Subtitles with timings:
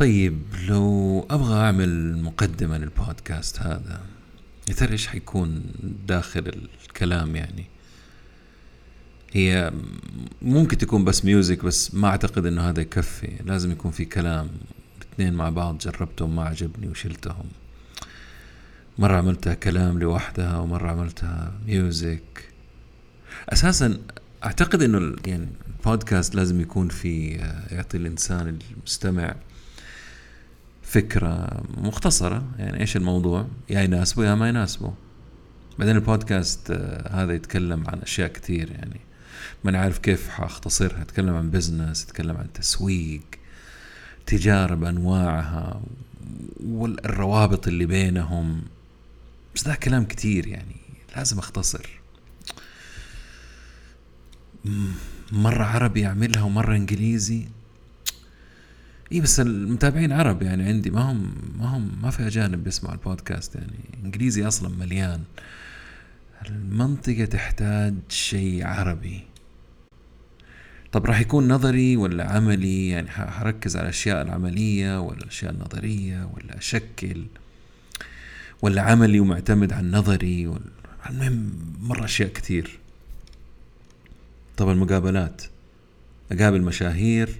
[0.00, 4.00] طيب لو أبغى أعمل مقدمة للبودكاست هذا
[4.68, 5.62] يا ترى إيش حيكون
[6.06, 7.64] داخل الكلام يعني؟
[9.32, 9.72] هي
[10.42, 13.30] ممكن تكون بس music بس ما أعتقد إنه هذا يكفي.
[13.44, 14.48] لازم يكون في كلام
[15.02, 17.46] الاثنين مع بعض جربتهم ما عجبني وشلتهم.
[18.98, 22.44] مرة عملتها كلام لوحدها ومرة عملتها music.
[23.48, 23.98] أساسا
[24.44, 27.28] أعتقد إنه يعني البودكاست لازم يكون في
[27.70, 29.34] يعطي الإنسان المستمع
[30.90, 34.94] فكرة مختصرة يعني إيش الموضوع؟ يا يناسبه يا ما يناسبه
[35.78, 36.70] بعدين البودكاست
[37.10, 39.00] هذا يتكلم عن أشياء كثير يعني
[39.64, 41.02] ما نعرف كيف حاختصرها.
[41.02, 43.20] يتكلم عن بزنس يتكلم عن تسويق
[44.26, 45.82] تجارة بأنواعها
[46.66, 48.62] والروابط اللي بينهم.
[49.54, 50.76] بس ده كلام كتير يعني
[51.16, 52.00] لازم أختصر.
[55.32, 57.48] مرة عربي اعملها ومرة إنجليزي.
[59.12, 63.54] اي بس المتابعين عرب يعني عندي ما هم ما هم ما في اجانب بيسمعوا البودكاست
[63.54, 63.78] يعني.
[64.04, 65.20] إنجليزي أصلا مليان.
[66.46, 69.20] المنطقة تحتاج شيء عربي.
[70.92, 76.58] طب راح يكون نظري ولا عملي؟ يعني حركز على الأشياء العملية ولا الأشياء النظرية ولا
[76.58, 77.24] أشكل
[78.62, 80.54] ولا عملي ومعتمد على النظري
[81.10, 82.78] المهم مرة أشياء كثير
[84.56, 85.42] طب المقابلات.
[86.32, 87.38] أقابل مشاهير.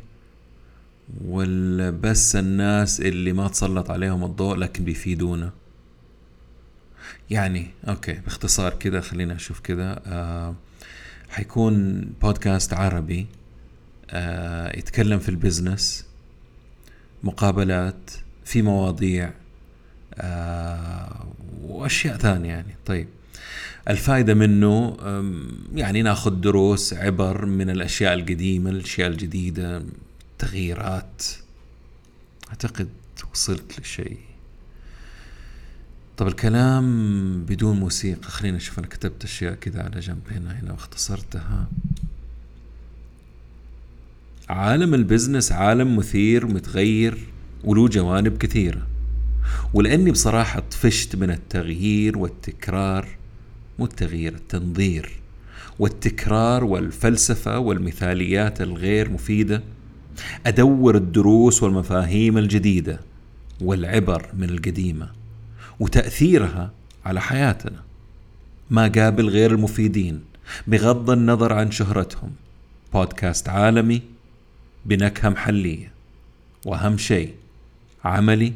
[1.24, 5.52] ولا بس الناس اللي ما تسلط عليهم الضوء لكن بيفيدونا.
[7.30, 10.54] يعني okay باختصار كذا خلينا نشوف كذا آه
[11.28, 13.26] حيكون بودكاست عربي
[14.10, 16.06] آه يتكلم في ال business
[17.22, 18.10] مقابلات
[18.44, 19.30] في مواضيع
[20.14, 21.26] آه
[21.62, 22.74] وأشياء ثانية يعني.
[22.86, 23.08] طيب
[23.88, 24.96] الفائده منه
[25.74, 29.82] يعني ناخذ دروس عبر من الأشياء القديمة الأشياء الجديدة
[30.40, 31.22] تغييرات.
[32.48, 32.88] أعتقد
[33.32, 34.18] وصلت لشيء.
[36.16, 41.68] طب الكلام بدون موسيقى خلينا نشوف أنا كتبت أشياء كذا على جنب هنا هنا واختصرتها
[44.48, 47.18] عالم البزنس عالم مثير متغير
[47.64, 48.86] وله جوانب كثيرة.
[49.74, 53.08] ولأني بصراحة طفشت من التغيير والتكرار
[53.78, 55.20] مو التغيير التنظير.
[55.78, 59.62] والتكرار والفلسفة والمثاليات الغير مفيدة
[60.46, 63.00] أدور الدروس والمفاهيم الجديدة
[63.60, 65.10] والعبر من القديمة
[65.80, 66.70] وتأثيرها
[67.04, 67.82] على حياتنا.
[68.70, 70.20] ما قابل غير المفيدين
[70.66, 72.30] بغض النظر عن شهرتهم.
[72.92, 74.02] بودكاست عالمي
[74.86, 75.92] بنكهة محلية
[76.66, 77.34] وأهم شيء
[78.04, 78.52] عملي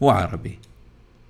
[0.00, 0.58] وعربي.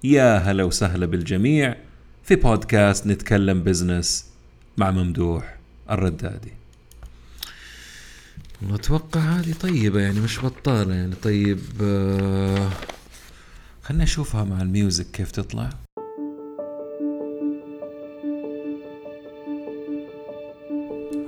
[0.04, 1.76] يا هلا وسهلا بالجميع
[2.25, 4.27] في بودكاست نتكلم business
[4.76, 5.56] مع ممدوح
[5.91, 6.53] الردادي.
[8.73, 11.15] أتوقع هذه طيبة يعني مش بطالة يعني.
[11.23, 12.69] طيب آه
[13.83, 15.71] خلنا نشوفها مع ال music كيف تطلع.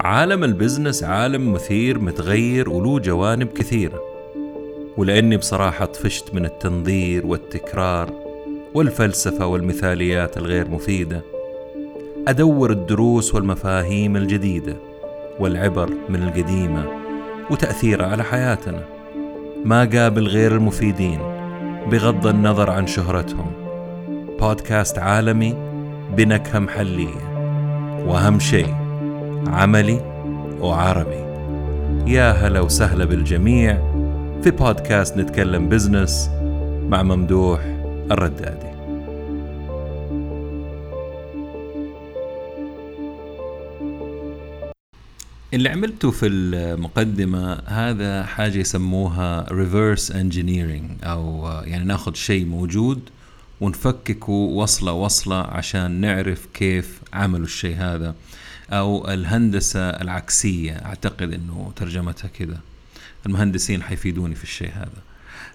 [0.01, 4.01] عالم البزنس عالم مثير متغير وله جوانب كثيرة.
[4.97, 8.13] ولأني بصراحة طفشت من التنظير والتكرار
[8.75, 11.23] والفلسفة والمثاليات الغير مفيدة.
[12.29, 14.77] أدور الدروس والمفاهيم الجديدة
[15.41, 17.06] والعبر من القديمة.
[17.51, 18.83] وتأثيره على حياتنا.
[19.65, 21.19] ما قابل غير المفيدين
[21.91, 23.51] بغض النظر عن شهرتهم.
[24.41, 25.55] بودكاست عالمي
[26.17, 27.37] بنكهة محلية.
[28.07, 28.75] وأهم شيء
[29.47, 30.01] عملي
[30.61, 31.27] وعربي.
[32.07, 33.79] يا هلا وسهلا بالجميع.
[34.43, 36.31] في بودكاست نتكلم بزنس
[36.89, 37.61] مع ممدوح
[38.11, 38.76] الردادي.
[45.55, 53.01] اللي عملته في المقدمة هذا حاجة يسموها reverse engineering أو يعني ناخذ شيء موجود
[53.61, 58.15] ونفككه وصلة وصلة عشان نعرف كيف عملوا الشيء هذا
[58.71, 62.61] أو الهندسة العكسية أعتقد أنه ترجمتها كذا.
[63.27, 65.03] المهندسين حيفيدوني في الشيء هذا.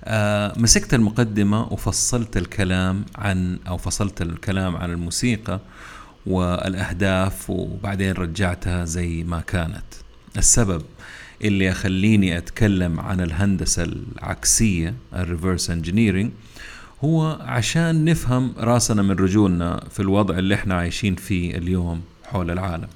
[0.03, 5.59] آه مسكت المقدمة وفصلت الكلام عن أو فصلت الكلام عن الموسيقى
[6.25, 9.83] والأهداف وبعدين رجعتها زي ما كانت.
[10.37, 10.81] السبب
[11.43, 16.31] اللي يخليني أتكلم عن الهندسة العكسية ال reverse engineering
[17.03, 22.87] هو عشان نفهم راسنا من رجولنا في الوضع اللي إحنا عايشين فيه اليوم حول العالم.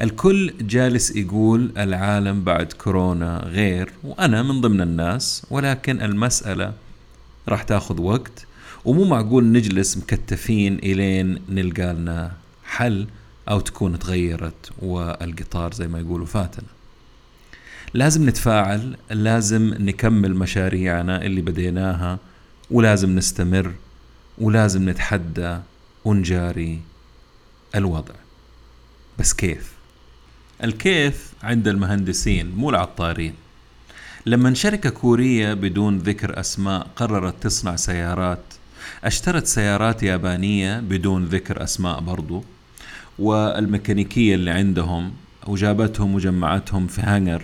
[0.00, 6.72] الكل جالس يقول العالم بعد كورونا غير وأنا من ضمن الناس ولكن المسألة
[7.48, 8.46] راح تاخذ وقت
[8.84, 12.32] ومو معقول نجلس مكتفين إلين نلقى لنا
[12.64, 13.06] حل
[13.48, 16.68] أو تكون تغيرت والقطار زي ما يقولوا فاتنا.
[17.94, 22.18] لازم نتفاعل لازم نكمل مشاريعنا اللي بديناها
[22.70, 23.74] ولازم نستمر
[24.38, 25.58] ولازم نتحدى
[26.04, 26.80] ونجاري
[27.74, 28.14] الوضع.
[29.18, 29.72] بس كيف؟
[30.64, 33.34] الكيف عند المهندسين مو العطارين.
[34.26, 38.47] لما شركة كورية بدون ذكر أسماء قررت تصنع سيارات
[39.04, 42.44] أشترت سيارات يابانية بدون ذكر أسماء برضو
[43.18, 45.12] والميكانيكية اللي عندهم
[45.46, 47.42] وجابتهم وجمعتهم في هانجر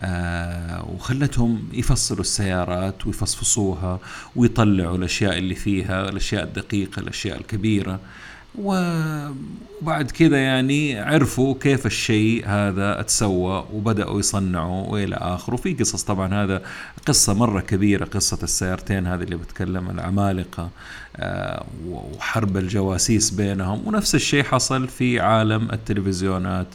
[0.00, 4.00] آه وخلتهم يفصلوا السيارات ويفصفصوها
[4.36, 8.00] ويطلعوا الأشياء اللي فيها الأشياء الدقيقة الأشياء الكبيرة.
[8.58, 16.44] وبعد كذا يعني عرفوا كيف الشيء هذا اتسوى وبدأوا يصنعوا وإلى اخره في قصص طبعا
[16.44, 16.62] هذا
[17.06, 20.70] قصة مرة كبيرة قصة السيارتين هذه اللي بتكلم العمالقة
[21.16, 23.86] آه، وحرب الجواسيس بينهم.
[23.86, 26.66] ونفس الشيء حصل في عالم التلفزيونات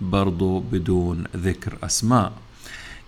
[0.00, 2.32] برضو بدون ذكر أسماء.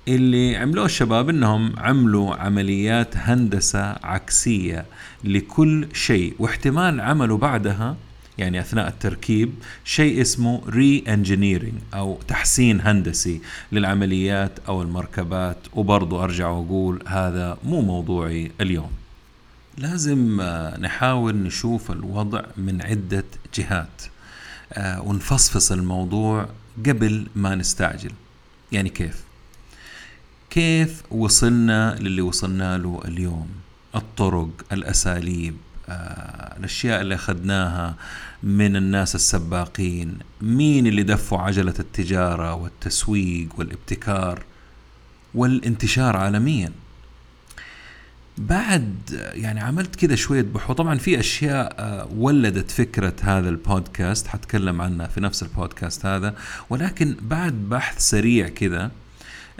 [0.08, 4.86] اللي عملوه الشباب إنهم عملوا عمليات هندسة عكسية
[5.24, 7.96] لكل شيء واحتمال عملوا بعدها
[8.38, 9.54] يعني أثناء التركيب
[9.84, 13.40] شيء اسمه ري انجينيرينج أو تحسين هندسي
[13.72, 18.90] للعمليات أو المركبات وبرضه أرجع وأقول هذا مو موضوعي اليوم.
[19.78, 23.24] لازم آه، نحاول نشوف الوضع من عدة
[23.54, 24.02] جهات
[24.72, 26.48] آه، ونفصفص الموضوع
[26.86, 28.12] قبل ما نستعجل.
[28.72, 29.22] يعني كيف؟
[30.50, 33.48] كيف وصلنا للي وصلنا له اليوم؟
[33.94, 37.94] الطرق، الأساليب، آه، الأشياء اللي أخذناها
[38.42, 40.18] من الناس السباقين.
[40.40, 44.42] مين اللي دفوا عجلة التجارة والتسويق والابتكار
[45.34, 46.72] والانتشار عالميا؟
[48.38, 48.94] بعد
[49.34, 50.76] يعني عملت كذا شوية بحوث.
[50.76, 56.34] طبعا في أشياء آه، ولدت فكرة هذا البودكاست حتكلم عنها في نفس البودكاست هذا.
[56.70, 58.90] ولكن بعد بحث سريع كذا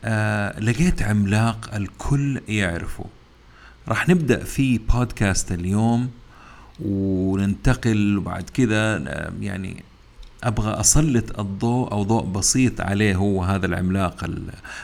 [0.00, 3.04] آه، لقيت عملاق الكل يعرفه.
[3.88, 6.10] راح نبدأ في بودكاست اليوم
[6.80, 9.02] وننتقل وبعد كذا
[9.40, 9.84] يعني
[10.44, 14.30] أبغى أسلط الضوء أو ضوء بسيط عليه هو هذا العملاق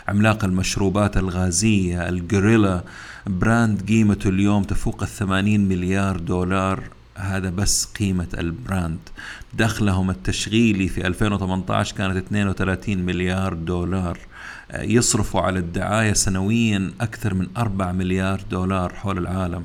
[0.09, 2.85] عملاق المشروبات الغازية ال gorilla
[3.26, 6.83] brand قيمته اليوم تفوق الثمانين مليار دولار.
[7.17, 8.99] هذا بس قيمة ال brand.
[9.55, 14.19] دخلهم التشغيلي في 2018 كانت 32 مليار دولار.
[14.81, 19.65] يصرفوا على الدعاية سنويا أكثر من 4 مليار دولار حول العالم.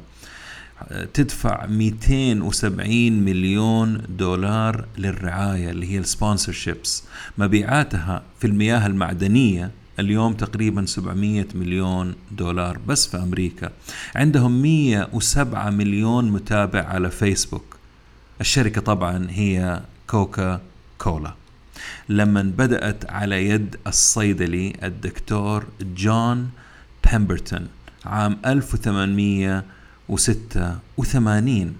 [1.13, 7.03] تدفع 270 مليون دولار للرعاية اللي هي ال sponsorships.
[7.38, 13.69] مبيعاتها في المياه المعدنية اليوم تقريبا 700 مليون دولار بس في أمريكا.
[14.15, 17.75] عندهم 107 مليون متابع على فيسبوك.
[18.41, 20.61] الشركة طبعا هي كوكا
[20.97, 21.33] كولا.
[22.09, 26.50] لما بدأت على يد الصيدلي الدكتور جون
[27.11, 27.67] بيمبرتون
[28.06, 29.63] عام 1800
[30.09, 31.75] وستة وثمانين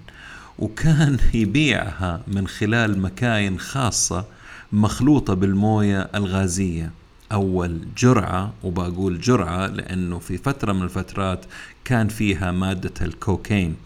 [0.58, 4.24] وكان يبيعها من خلال مكاين خاصة
[4.72, 6.90] مخلوطة بالموية الغازية.
[7.32, 11.44] أول جرعة وبقول جرعة لأنه في فترة من الفترات
[11.84, 13.76] كان فيها مادة الكوكين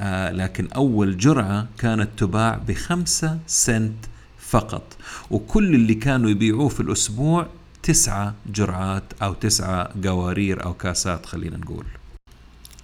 [0.00, 4.06] آه لكن أول جرعة كانت تباع بخمسة سنت
[4.50, 4.96] فقط.
[5.30, 7.46] وكل اللي كانوا يبيعوه في الأسبوع
[7.82, 11.84] تسعة جرعات أو تسعة قوارير أو كاسات خلينا نقول.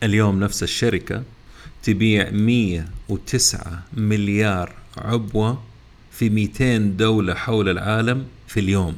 [0.02, 1.23] اليوم نفس الشركة
[1.82, 5.62] تبيع 109 مليار عبوة
[6.12, 8.96] في 200 دولة حول العالم في اليوم.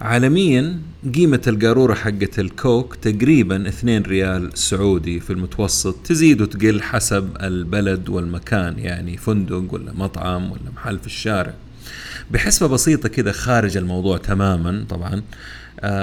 [0.00, 0.80] عالميا
[1.14, 8.78] قيمة القارورة حقة الكوك تقريبا 2 ريال سعودي في المتوسط تزيد وتقل حسب البلد والمكان
[8.78, 11.54] يعني فندق ولا مطعم ولا محل في الشارع.
[12.30, 15.22] بحسبة بسيطة كذا خارج الموضوع تماما طبعا.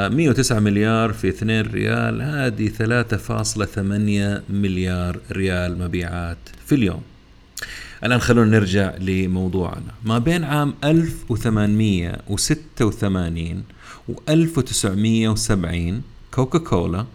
[0.10, 7.02] 109 آه، مليار في 2 ريال هذه 3.8 مليار ريال مبيعات في اليوم.
[8.04, 9.94] الآن خلونا نرجع لموضوعنا.
[10.06, 13.64] ما بين عام 1886
[14.10, 17.05] و 1970 كوكا كولا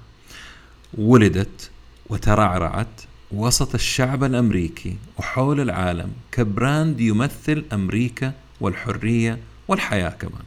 [0.98, 1.70] ولدت
[2.08, 3.00] وترعرعت
[3.32, 10.42] وسط الشعب الأمريكي وحول العالم كبراند يمثل أمريكا والحرية والحياة كمان.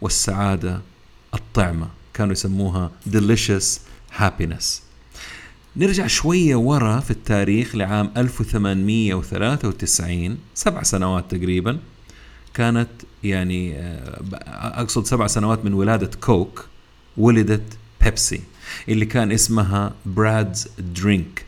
[0.00, 0.80] والسعادة
[1.34, 3.64] الطعمة كانوا يسموها delicious
[4.18, 4.64] happiness.
[5.76, 11.78] نرجع شوية ورا في التاريخ لعام 1893 سبع سنوات تقريبا
[12.54, 12.88] كانت
[13.24, 14.20] يعني آه،
[14.80, 16.66] أقصد سبع سنوات من ولادة كوك
[17.16, 17.62] ولدت
[18.02, 18.40] بيبسي
[18.88, 21.44] اللي كان اسمها Brad's Drink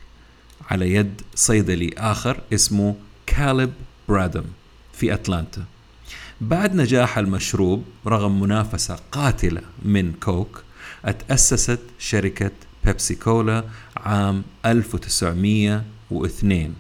[0.71, 2.95] على يد صيدلي آخر اسمه
[3.27, 3.73] كالب
[4.09, 4.45] برادم
[4.93, 5.65] في أتلانتا.
[6.41, 10.63] بعد نجاح المشروب رغم منافسة قاتلة من كوك
[11.05, 12.51] أتأسست شركة
[12.85, 13.65] بيبسي كولا
[13.97, 16.75] عام 1902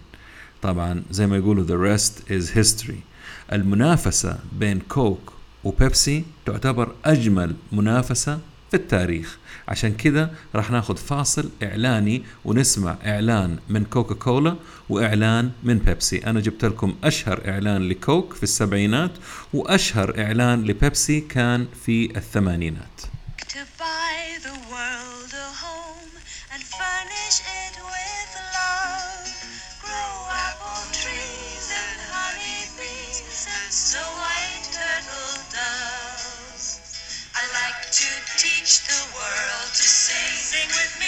[0.62, 3.11] طبعا زي ما يقولوا the rest is history.
[3.52, 5.32] المنافسة بين كوك
[5.64, 8.38] وبيبسي تعتبر أجمل منافسة
[8.70, 9.38] في التاريخ.
[9.68, 14.56] عشان كذا راح ناخذ فاصل إعلاني ونسمع إعلان من كوكا كولا
[14.88, 16.18] وإعلان من بيبسي.
[16.18, 19.12] أنا جبت لكم أشهر إعلان لكوك في السبعينات
[19.54, 23.00] وأشهر إعلان لبيبسي كان في الثمانينات.
[38.62, 40.36] Teach the world to sing.
[40.36, 41.01] Sing with me.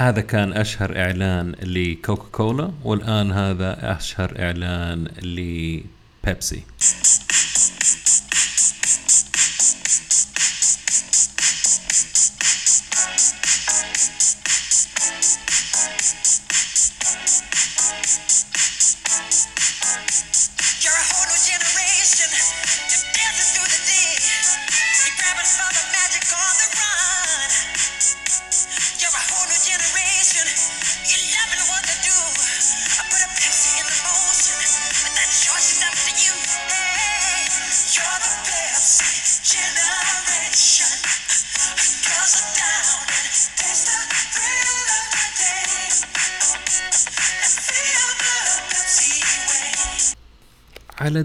[0.00, 6.62] هذا كان أشهر إعلان لكوكا كولا والآن هذا أشهر إعلان لبيبسي.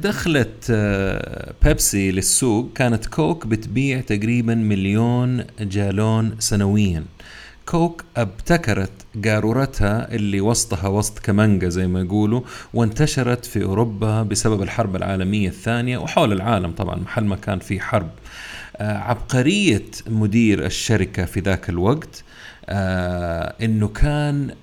[0.04, 7.04] دخلة آه، بيبسي للسوق كانت كوك بتبيع تقريبا مليون جالون سنويا.
[7.66, 8.92] كوك ابتكرت
[9.26, 12.42] قارورتها اللي وسطها وسط كمانجا زي ما يقولوا
[12.74, 18.10] وانتشرت في أوروبا بسبب الحرب العالمية الثانية وحول العالم طبعا محل ما كان في حرب.
[18.78, 22.24] آه، عبقرية مدير الشركة في ذاك الوقت.
[22.70, 24.56] آه إنه كان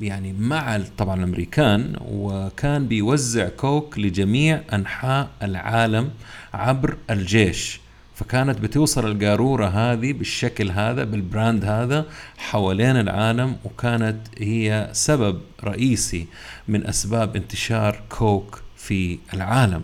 [0.00, 6.10] يعني مع طبعا الأمريكان وكان بيوزع كوك لجميع أنحاء العالم
[6.54, 7.80] عبر الجيش.
[8.14, 16.26] فكانت بتوصل القارورة هذه بالشكل هذا بال brand هذا حوالين العالم وكانت هي سبب رئيسي
[16.68, 19.82] من أسباب انتشار كوك في العالم.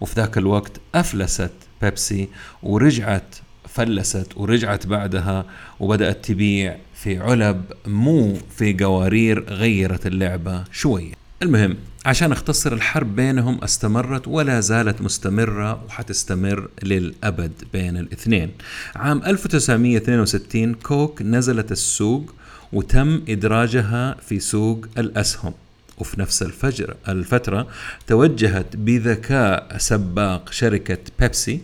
[0.00, 2.28] وفي ذاك الوقت أفلست بيبسي
[2.62, 3.34] ورجعت
[3.68, 5.44] فلست ورجعت بعدها
[5.80, 11.12] وبدأت تبيع في علب مو في قوارير غيرت اللعبة شوية.
[11.42, 18.50] المهم عشان اختصر الحرب بينهم استمرت ولا زالت مستمرة وحتستمر للأبد بين الاثنين.
[18.96, 22.34] عام 1962 كوك نزلت السوق
[22.72, 25.52] وتم إدراجها في سوق الأسهم.
[25.98, 27.66] وفي نفس الفجر الفترة
[28.06, 31.60] توجهت بذكاء سباق شركة بيبسي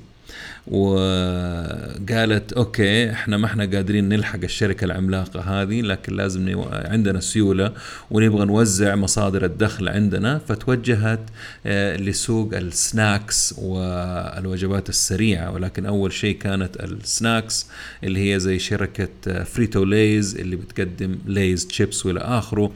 [0.66, 6.68] وقالت okay إحنا ما إحنا قادرين نلحق الشركة العملاقة هذه لكن لازم نو...
[6.72, 7.72] عندنا سيولة
[8.10, 11.20] ونبغى نوزع مصادر الدخل عندنا فتوجهت
[11.66, 15.50] آه، لسوق ال snacks والوجبات السريعة.
[15.50, 17.66] ولكن أول شيء كانت ال snacks
[18.04, 22.72] اللي هي زي شركة آه، Frito Lay's اللي بتقدم Lay's chips وإلى آخره.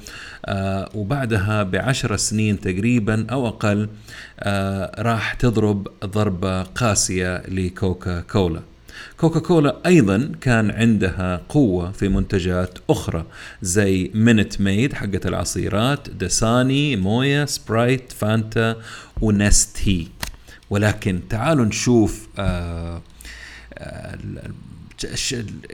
[0.47, 3.89] آه، وبعدها بعشر سنين تقريبا أو أقل
[4.41, 7.43] آه، راح تضرب ضربة قاسية
[7.77, 8.63] لكوكا كولا
[9.17, 13.25] كوكا كولا أيضا كان عندها قوة في منتجات أخرى
[13.63, 18.77] زي Minute Maid حقت العصيرات Dasani مويا Sprite Fanta
[19.21, 20.09] و Nestea
[20.71, 23.03] ولكن تعالوا نشوف آه
[23.75, 24.19] آه،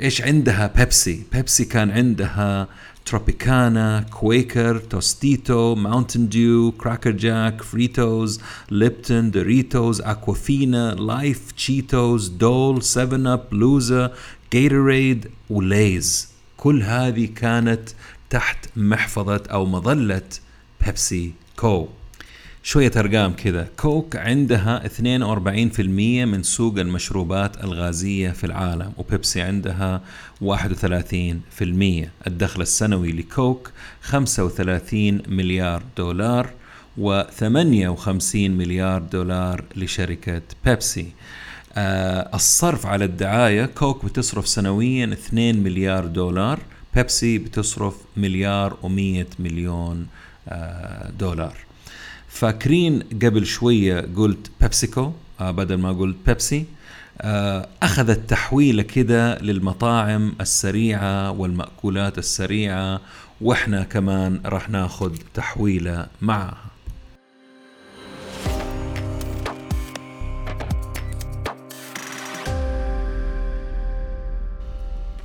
[0.02, 2.68] إيش عندها؟ بيبسي بيبسي كان عندها
[3.06, 13.32] Tropicana Quaker Tostitos Mountain Dew Cracker Jack Fritos Lipton Doritos Aquafina Life Cheetos Dole 7
[13.32, 14.12] Up لوزا
[14.52, 17.88] Gatorade و Lay's كل هذه كانت
[18.30, 20.23] تحت محفظة أو مظلة
[20.87, 21.88] PepsiCo
[22.64, 23.69] شوية أرقام كذا.
[23.76, 25.81] كوك عندها 42%
[26.25, 30.00] من سوق المشروبات الغازية في العالم وبيبسي عندها
[30.45, 30.47] 31%
[32.26, 33.71] الدخل السنوي لكوك
[34.02, 36.50] 35 مليار دولار
[36.99, 41.07] و58 مليار دولار لشركة بيبسي.
[41.76, 46.59] آه الصرف على الدعاية كوك بتصرف سنويا 2 مليار دولار
[46.95, 50.07] بيبسي بتصرف مليار ومية مليون
[50.49, 51.57] آه، دولار.
[52.32, 56.64] فاكرين قبل شوية قلت بيبسيكو؟ آه، بدل ما قلت بيبسي.
[57.20, 63.00] آه، أخذت تحويلة كده للمطاعم السريعة والمأكولات السريعة
[63.40, 66.56] وإحنا كمان راح ناخد تحويلة معها.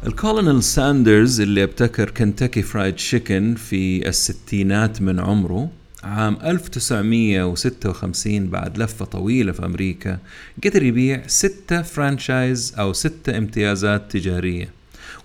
[0.08, 5.70] الكولونيل ساندرز اللي أبتكر كنتاكي فرايد تشيكن في الستينات من عمره
[6.08, 10.20] عام 1956 بعد لفة طويلة في أمريكا
[10.64, 14.70] قدر يبيع ستة franchise أو ستة امتيازات تجارية.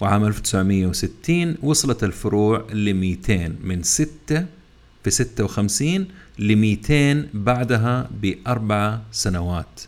[0.00, 4.46] وعام 1960 وصلت الفروع ل 200 من ستة
[5.04, 6.06] في 56
[6.38, 9.80] ل 200 بعدها بأربع سنوات.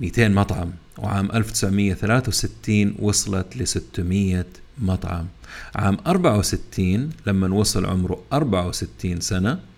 [0.00, 0.70] 200 مطعم.
[0.98, 4.44] وعام 1963 وصلت ل 600
[4.78, 5.26] مطعم.
[5.74, 9.71] عام 64 لما وصل عمره 64 سنة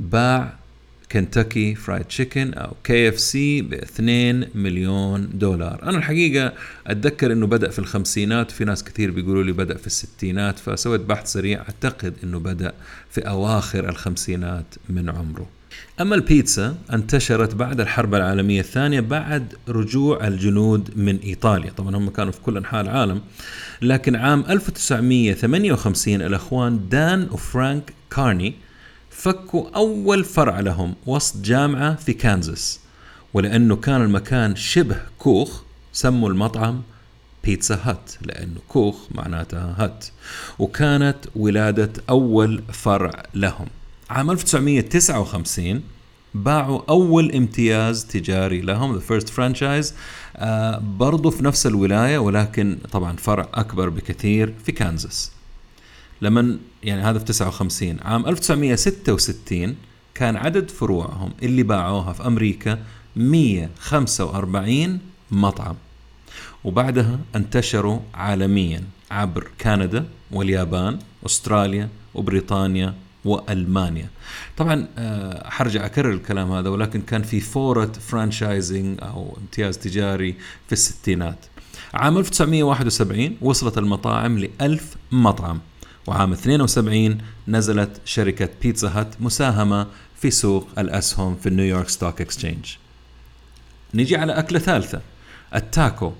[0.00, 0.52] باع
[1.12, 5.82] كنتاكي فرايد تشيكن أو كي اف سي ب 2 مليون دولار.
[5.82, 6.52] أنا الحقيقة
[6.86, 11.32] أتذكر إنه بدأ في الخمسينات في ناس كثير بيقولوا لي بدأ في الستينات فسويت بحث
[11.32, 12.72] سريع أعتقد إنه بدأ
[13.10, 15.46] في أواخر الخمسينات من عمره.
[16.00, 21.70] أما البيتزا انتشرت بعد الحرب العالمية الثانية بعد رجوع الجنود من إيطاليا.
[21.70, 23.20] طبعا هم كانوا في كل أنحاء العالم
[23.82, 28.54] لكن عام 1958 الأخوان دان وفرانك كارني
[29.16, 32.80] فكوا أول فرع لهم وسط جامعة في كانزاس
[33.34, 36.82] ولأنه كان المكان شبه كوخ سموا المطعم
[37.44, 40.06] بيتزا هات لأنه كوخ معناتها هات
[40.58, 43.66] وكانت ولادة أول فرع لهم.
[44.10, 45.82] عام 1959
[46.34, 49.92] باعوا أول امتياز تجاري لهم the first franchise
[50.36, 55.35] آه برضو في نفس الولاية ولكن طبعا فرع أكبر بكثير في كانزاس.
[56.22, 59.76] لما يعني هذا في 59 عام 1966
[60.14, 62.78] كان عدد فروعهم اللي باعوها في أمريكا
[63.16, 64.98] 145
[65.30, 65.74] مطعم.
[66.64, 74.08] وبعدها انتشروا عالميا عبر كندا واليابان أستراليا وبريطانيا وألمانيا.
[74.56, 80.34] طبعا آه، حرجع أكرر الكلام هذا ولكن كان في فورة فرانشايزنج أو امتياز تجاري
[80.66, 81.38] في الستينات.
[81.94, 85.60] عام 1971 وصلت المطاعم ل 1000 مطعم.
[86.06, 92.66] وعام 72 نزلت شركة بيتزا هات مساهمة في سوق الأسهم في New York Stock Exchange
[93.94, 95.00] نيجي على أكلة ثالثة.
[95.54, 96.12] التاكو.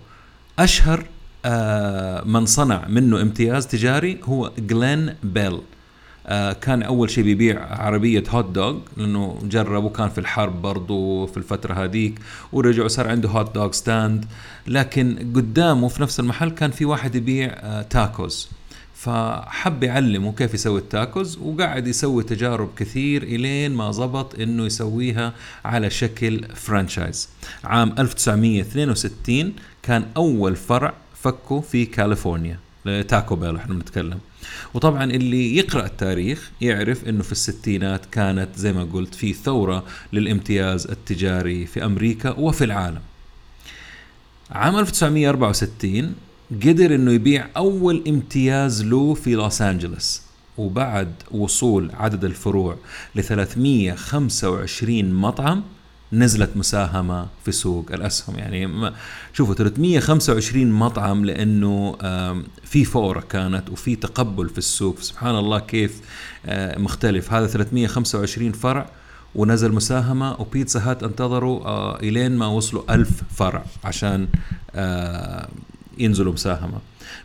[0.58, 1.06] أشهر
[1.44, 5.60] آه، من صنع منه امتياز تجاري هو جلين بيل
[6.26, 11.36] آه، كان أول شيء بيبيع عربية hot dog لأنه جرب وكان في الحرب برضو في
[11.36, 12.18] الفترة هذيك
[12.52, 14.24] ورجع وصار عنده hot dog stand
[14.66, 18.48] لكن قدامه في نفس المحل كان في واحد يبيع آه، تاكوز
[18.96, 25.32] فحب يعلمه كيف يسوي التاكوز وقاعد يسوي تجارب كثير إلين ما زبط إنه يسويها
[25.64, 27.28] على شكل franchise
[27.64, 32.58] عام 1962 كان أول فرع فكه في كاليفورنيا
[33.08, 34.18] تاكو بيل إحنا بنتكلم.
[34.74, 40.86] وطبعا اللي يقرأ التاريخ يعرف إنه في الستينات كانت زي ما قلت في ثورة للامتياز
[40.86, 43.00] التجاري في أمريكا وفي العالم.
[44.50, 46.14] عام 1964
[46.50, 50.22] قدر إنه يبيع أول امتياز له في لوس انجلوس
[50.58, 52.76] وبعد وصول عدد الفروع
[53.14, 55.62] ل 325 مطعم
[56.12, 58.38] نزلت مساهمة في سوق الأسهم.
[58.38, 58.92] يعني
[59.32, 61.96] شوفوا 325 مطعم لأنه
[62.64, 65.00] في فورة كانت وفي تقبل في السوق.
[65.00, 66.00] سبحان الله كيف
[66.46, 67.32] آه، مختلف.
[67.32, 68.90] هذا 325 فرع
[69.34, 74.28] ونزل مساهمة وبيتزا هات انتظروا آه، إلين ما وصلوا ألف فرع عشان
[74.74, 75.48] آه،
[75.98, 76.78] ينزلوا مساهمة.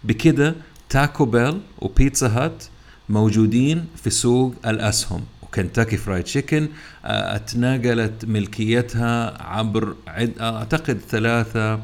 [0.03, 0.55] بكده
[0.89, 2.63] تاكو بيل وبيتزا هات
[3.10, 5.21] موجودين في سوق الأسهم.
[5.43, 6.67] وكنتاكي فرايد تشيكن
[7.05, 11.79] اتناقلت ملكيتها عبر عد أعتقد ثلاثة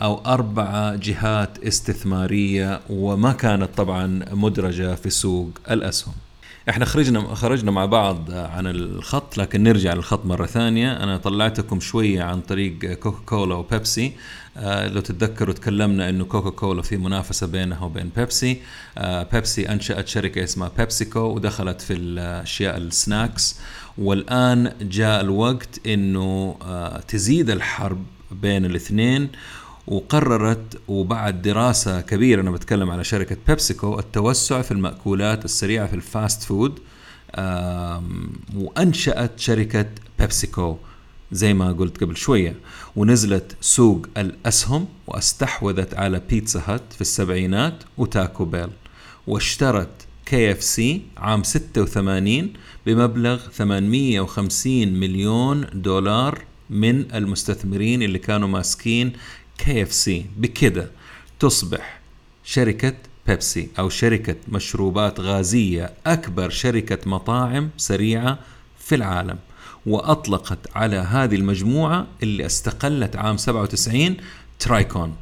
[0.00, 6.14] أو أربعة جهات استثمارية وما كانت طبعا مدرجة في سوق الأسهم.
[6.68, 11.02] إحنا خرجنا خرجنا مع بعض عن الخط لكن نرجع للخط مرة ثانية.
[11.02, 14.12] أنا طلعتكم شوية عن طريق كوكا كولا وبيبسي.
[14.56, 18.60] آه لو تتذكروا تكلمنا إنه كوكا كولا في منافسة بينها وبين بيبسي.
[18.98, 23.58] آه بيبسي أنشأت شركة اسمها بيبسيكو ودخلت في الأشياء ال snacks.
[23.98, 29.28] والآن جاء الوقت إنه آه تزيد الحرب بين الاثنين
[29.90, 36.04] وقررت وبعد دراسة كبيرة أنا بتكلم على شركة بيبسيكو التوسع في المأكولات السريعة في ال
[36.04, 36.78] fast food
[38.56, 39.86] وأنشأت شركة
[40.18, 40.76] بيبسيكو
[41.32, 42.54] زي ما قلت قبل شوية.
[42.96, 48.68] ونزلت سوق الأسهم واستحوذت على بيتزا هات في السبعينات وتاكو بيل.
[49.26, 49.88] واشترت
[50.26, 52.52] كي إف سي عام 86
[52.86, 59.12] بمبلغ 850 مليون دولار من المستثمرين اللي كانوا ماسكين
[59.64, 60.90] كي إف سي بكده
[61.40, 62.00] تصبح
[62.44, 62.94] شركة
[63.26, 68.38] بيبسي أو شركة مشروبات غازية أكبر شركة مطاعم سريعة
[68.78, 69.38] في العالم
[69.86, 74.16] وأطلقت على هذه المجموعة اللي استقلت عام 97
[74.58, 75.14] ترايكون.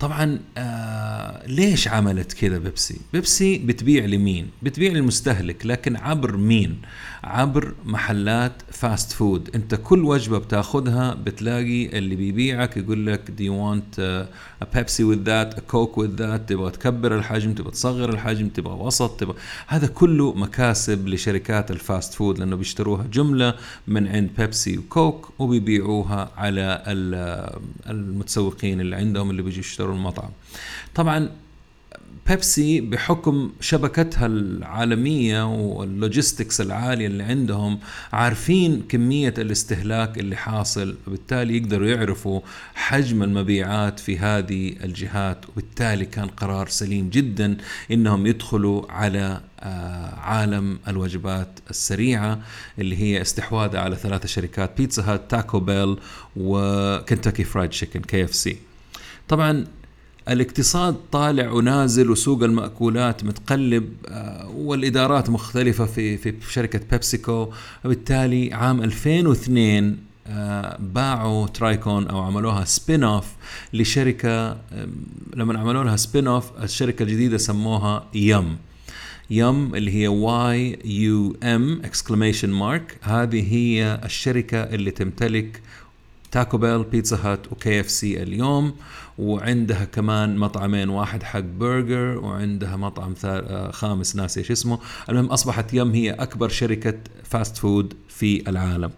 [0.00, 6.78] طبعا آه ليش عملت كذا بيبسي؟ بيبسي بتبيع لمين؟ بتبيع للمستهلك لكن عبر مين؟
[7.24, 13.30] عبر محلات fast food انت كل وجبة بتاخذها بتلاقي اللي بيبيعك يقول لك
[14.62, 16.40] a Pepsi with that a Coke with that?
[16.46, 19.36] تبغى تكبر الحجم تبغى تصغر الحجم تبغى وسط تبغى.
[19.66, 23.54] هذا كله مكاسب لشركات ال fast food لأنه بيشتروها جملة
[23.88, 30.30] من عند بيبسي وكوك وبيبيعوها على ال- المتسوقين اللي عندهم اللي بيجوا يشتروا المطعم.
[30.94, 31.30] طبعا
[32.28, 37.78] بيبسي بحكم شبكتها العالمية وال logistics العالية اللي عندهم
[38.12, 42.40] عارفين كمية الاستهلاك اللي حاصل وبالتالي يقدروا يعرفوا
[42.74, 47.56] حجم المبيعات في هذه الجهات وبالتالي كان قرار سليم جدا
[47.90, 52.40] إنهم يدخلوا على آه، عالم الوجبات السريعة
[52.78, 55.96] اللي هي استحواذها على ثلاثة شركات بيتزا هات تاكو بيل
[56.36, 58.56] وكنتاكي فرايد تشيكن كي إف سي.
[59.28, 59.66] طبعا
[60.28, 67.48] الاقتصاد طالع ونازل وسوق المأكولات متقلب آه، والإدارات مختلفة في في شركة بيبسيكو.
[67.84, 73.26] وبالتالي عام 2002 آه، باعوا ترايكون أو عملوها spin off
[73.72, 74.58] لشركة
[75.36, 78.56] لما عملوا لها spin off الشركة الجديدة سموها يم.
[79.30, 85.62] يم اللي هي Y U M exclamation mark هذه هي الشركة اللي تمتلك
[86.32, 88.74] تاكو بيل بيتزا هات وكي إف سي اليوم.
[89.20, 94.78] وعندها كمان مطعمين واحد حق برجر وعندها مطعم آه، خامس ناسي إيش اسمه.
[95.08, 98.90] المهم أصبحت يم هي أكبر شركة fast food في العالم.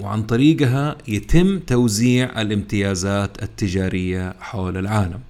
[0.00, 5.20] وعن طريقها يتم توزيع الامتيازات التجارية حول العالم.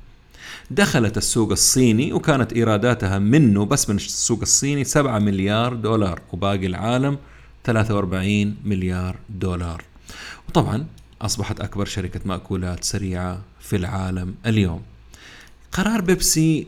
[0.71, 7.19] دخلت السوق الصيني وكانت إيراداتها منه بس من السوق الصيني 7 مليار دولار وباقي العالم
[7.65, 9.85] 43 مليار دولار.
[10.49, 10.87] وطبعا
[11.23, 14.83] أصبحت أكبر شركة مأكولات سريعة في العالم اليوم
[15.73, 16.67] قرار بيبسي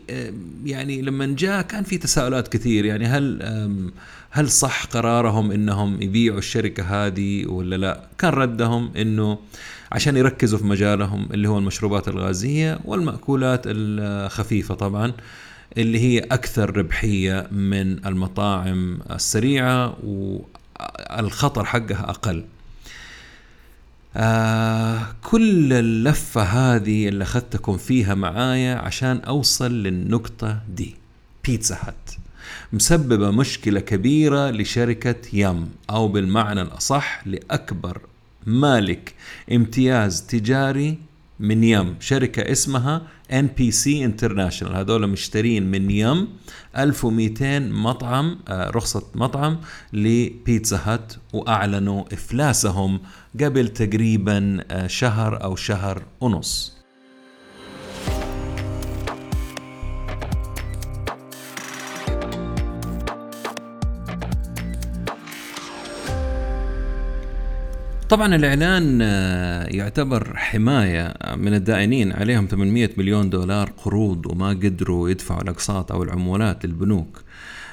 [0.65, 3.43] يعني لما جاء كان في تساؤلات كثير يعني هل
[4.31, 9.37] هل صح قرارهم إنهم يبيعوا الشركة هذه ولا لا؟ كان ردهم إنه
[9.91, 15.13] عشان يركزوا في مجالهم اللي هو المشروبات الغازية والمأكولات الخفيفة طبعا
[15.77, 22.45] اللي هي أكثر ربحية من المطاعم السريعة والخطر حقها أقل.
[24.15, 30.95] آه كل اللفة هذه اللي أخذتكم فيها معايا عشان أوصل للنقطة دي.
[31.45, 32.11] بيتزا هات
[32.73, 38.01] مسببة مشكلة كبيرة لشركة يم أو بالمعنى الأصح لأكبر
[38.45, 39.13] مالك
[39.51, 40.97] امتياز تجاري
[41.39, 41.95] من يم.
[41.99, 44.71] شركة اسمها NPC International.
[44.71, 46.27] هذول مشترين من يم.
[46.77, 49.57] 1200 مطعم آه، رخصة مطعم
[49.93, 52.99] لبيتزا هات وأعلنوا إفلاسهم
[53.41, 56.82] قبل تقريبا آه، شهر أو شهر ونص.
[68.13, 72.11] طبعا الإعلان آه، يعتبر حماية من الدائنين.
[72.11, 77.21] عليهم 800 مليون دولار قروض وما قدروا يدفعوا الأقساط أو العمولات للبنوك.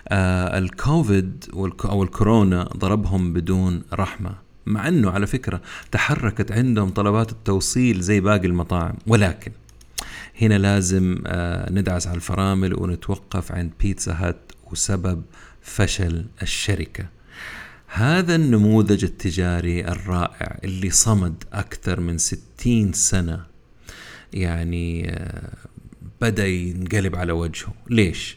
[0.09, 1.44] آه، الكوفيد
[1.85, 4.35] أو الكورونا ضربهم بدون رحمة.
[4.66, 5.61] مع أنه على فكرة
[5.92, 8.94] تحركت عندهم طلبات التوصيل زي باقي المطاعم.
[9.07, 9.53] ولكن
[10.42, 15.22] هنا لازم آه، ندعس على الفرامل ونتوقف عند بيتزا هات وسبب
[15.62, 17.19] فشل الشركة.
[17.92, 23.44] هذا النموذج التجاري الرائع اللي صمد أكثر من ستين سنة.
[24.33, 25.53] يعني آه،
[26.20, 27.74] بدأ ينقلب على وجهه.
[27.90, 28.37] ليش؟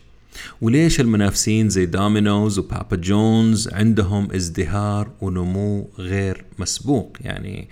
[0.62, 7.70] وليش المنافسين زي دومينوز وبابا جونز عندهم ازدهار ونمو غير مسبوق؟ يعني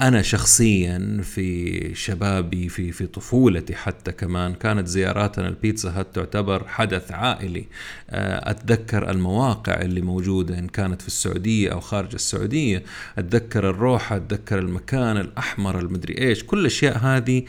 [0.00, 7.12] أنا شخصيا في شبابي في في طفولتي حتى كمان كانت زياراتنا البيتزا هات تعتبر حدث
[7.12, 7.64] عائلي.
[8.10, 12.82] آه، أتذكر المواقع اللي موجودة إن كانت في السعودية أو خارج السعودية.
[13.18, 16.44] أتذكر الروحه أتذكر المكان الأحمر المدري إيش.
[16.44, 17.42] كل الأشياء هذه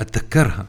[0.00, 0.66] أتذكرها.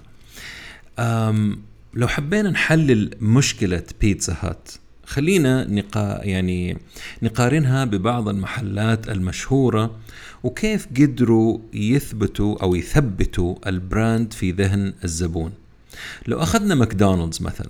[1.93, 4.69] لو حبينا نحلل مشكلة بيتزا هات.
[5.13, 6.78] خلينا نقا يعني
[7.23, 9.95] نقارنها ببعض المحلات المشهورة
[10.43, 15.52] وكيف قدروا يثبتوا أو يثبتوا البراند في ذهن الزبون.
[16.28, 17.69] لو أخذنا ماكدونالدز مثلا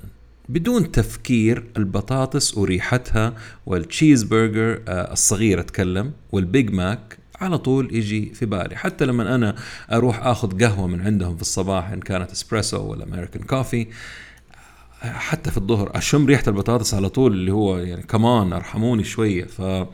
[0.49, 3.33] بدون تفكير البطاطس وريحتها
[3.65, 8.75] والتشيز برجر آه، الصغير أتكلم وال Big Mac على طول يجي في بالي.
[8.75, 9.55] حتى لما أنا
[9.91, 13.87] أروح آخذ قهوة من عندهم في الصباح إن كانت إسبريسو ولا American coffee
[15.03, 15.91] حتى في الظهر.
[15.95, 19.45] اشم ريحه البطاطس على طول اللي هو يعني كمان ارحموني شوية.
[19.45, 19.85] ف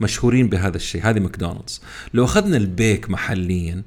[0.00, 1.80] مشهورين بهذا الشيء هذه ماكدونالدز.
[2.14, 3.82] لو أخذنا البيك محليا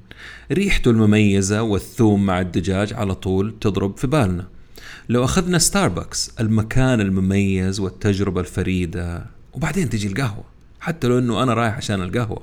[0.52, 4.46] ريحته المميزة والثوم مع الدجاج على طول تضرب في بالنا.
[5.08, 10.44] لو أخذنا ستاربكس المكان المميز والتجربة الفريدة وبعدين تجي القهوة.
[10.80, 12.42] حتى لو إنه أنا رايح عشان القهوة.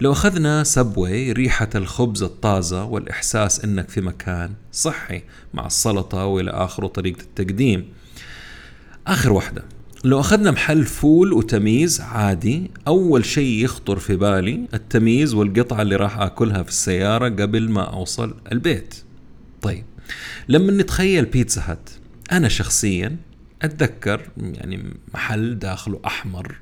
[0.00, 5.22] لو أخذنا Subway ريحة الخبز الطازة والإحساس إنك في مكان صحي
[5.54, 7.84] مع السلطة وإلى آخره طريقة التقديم.
[9.06, 9.64] آخر واحدة
[10.04, 16.18] لو أخذنا محل فول وتميز عادي أول شيء يخطر في بالي التميز والقطعة اللي راح
[16.18, 18.94] أكلها في السيارة قبل ما أوصل البيت.
[19.62, 19.84] طيب
[20.48, 21.90] لما نتخيل بيتزا هات
[22.32, 23.16] أنا شخصيا
[23.62, 26.54] أتذكر يعني محل داخله أحمر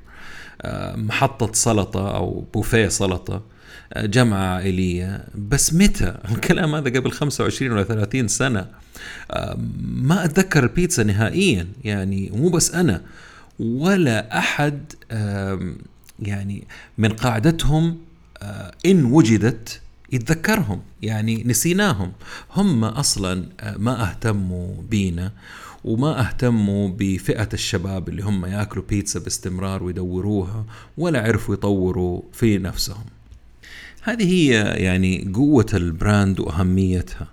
[0.95, 3.41] محطة سلطة أو بوفيه سلطة
[3.93, 8.67] آه، جمعة عائلية بس متى؟ الكلام هذا قبل 25 ولا 30 سنة.
[9.31, 13.01] آه، ما أتذكر البيتزا نهائيا يعني مو بس أنا
[13.59, 14.93] ولا أحد
[16.19, 16.67] يعني
[16.97, 17.97] من قاعدتهم
[18.85, 22.11] إن وجدت يتذكرهم يعني نسيناهم.
[22.55, 23.45] هم أصلا
[23.77, 25.31] ما أهتموا بينا.
[25.83, 30.65] وما أهتموا بفئة الشباب اللي هم ياكلوا بيتزا باستمرار ويدوروها
[30.97, 33.05] ولا عرفوا يطوروا في نفسهم.
[34.01, 34.49] هذه هي
[34.83, 37.27] يعني قوة البراند وأهميتها.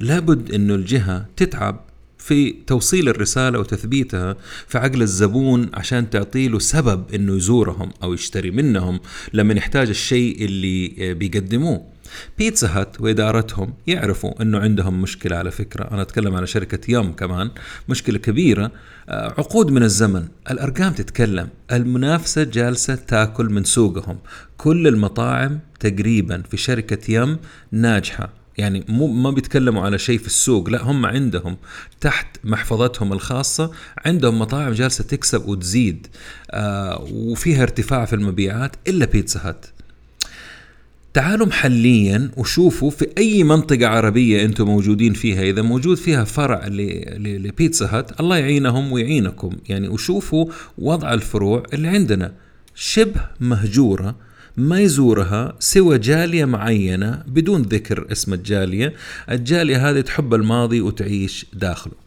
[0.00, 1.80] لابد أنه الجهة تتعب
[2.18, 4.36] في توصيل الرسالة وتثبيتها
[4.66, 9.00] في عقل الزبون عشان تعطي له سبب إنه يزورهم أو يشتري منهم
[9.32, 11.91] لما يحتاج الشيء اللي بيقدموه.
[12.38, 15.88] بيتزا هات وادارتهم يعرفوا إنه عندهم مشكلة على فكرة.
[15.90, 17.50] أنا أتكلم على شركة يوم كمان
[17.88, 18.72] مشكلة كبيرة.
[19.08, 20.28] آه، عقود من الزمن.
[20.50, 21.48] الأرقام تتكلم.
[21.72, 24.18] المنافسة جالسة تاكل من سوقهم.
[24.56, 27.38] كل المطاعم تقريبا في شركة يم
[27.72, 28.30] ناجحة.
[28.58, 30.68] يعني مو ما بيتكلموا على شيء في السوق.
[30.68, 31.56] لا هم عندهم.
[32.00, 33.70] تحت محفظتهم الخاصة
[34.06, 36.06] عندهم مطاعم جالسة تكسب وتزيد.
[36.50, 39.66] آه وفيها ارتفاع في المبيعات إلا بيتزا هات
[41.14, 45.42] تعالوا محليا وشوفوا في أي منطقة عربية أنتم موجودين فيها.
[45.42, 49.56] إذا موجود فيها فرع لبيتزا هات الله يعينهم ويعينكم.
[49.68, 50.46] يعني وشوفوا
[50.78, 52.32] وضع الفروع اللي عندنا.
[52.74, 54.16] شبه مهجورة
[54.56, 58.94] ما يزورها سوى جالية معينة بدون ذكر اسم الجالية.
[59.30, 62.01] الجالية هذه تحب الماضي وتعيش داخله.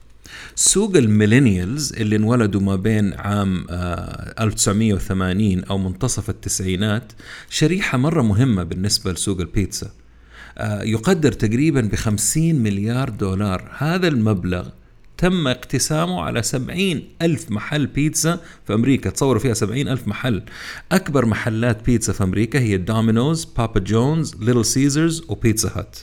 [0.57, 7.11] سوق ال Millennials اللي انولدوا ما بين عام 1980 آه، أو منتصف التسعينات
[7.49, 9.91] شريحة مرة مهمة بالنسبة لسوق البيتزا.
[10.57, 13.71] آه، يقدر تقريبا ب 50 مليار دولار.
[13.77, 14.67] هذا المبلغ
[15.17, 19.09] تم اقتسامه على سبعين ألف محل بيتزا في أمريكا.
[19.09, 20.43] تصوروا فيها سبعين ألف محل.
[20.91, 25.97] أكبر محلات بيتزا في أمريكا هي دومينوز بابا جونز ليتل سيزرز وبيتزا هات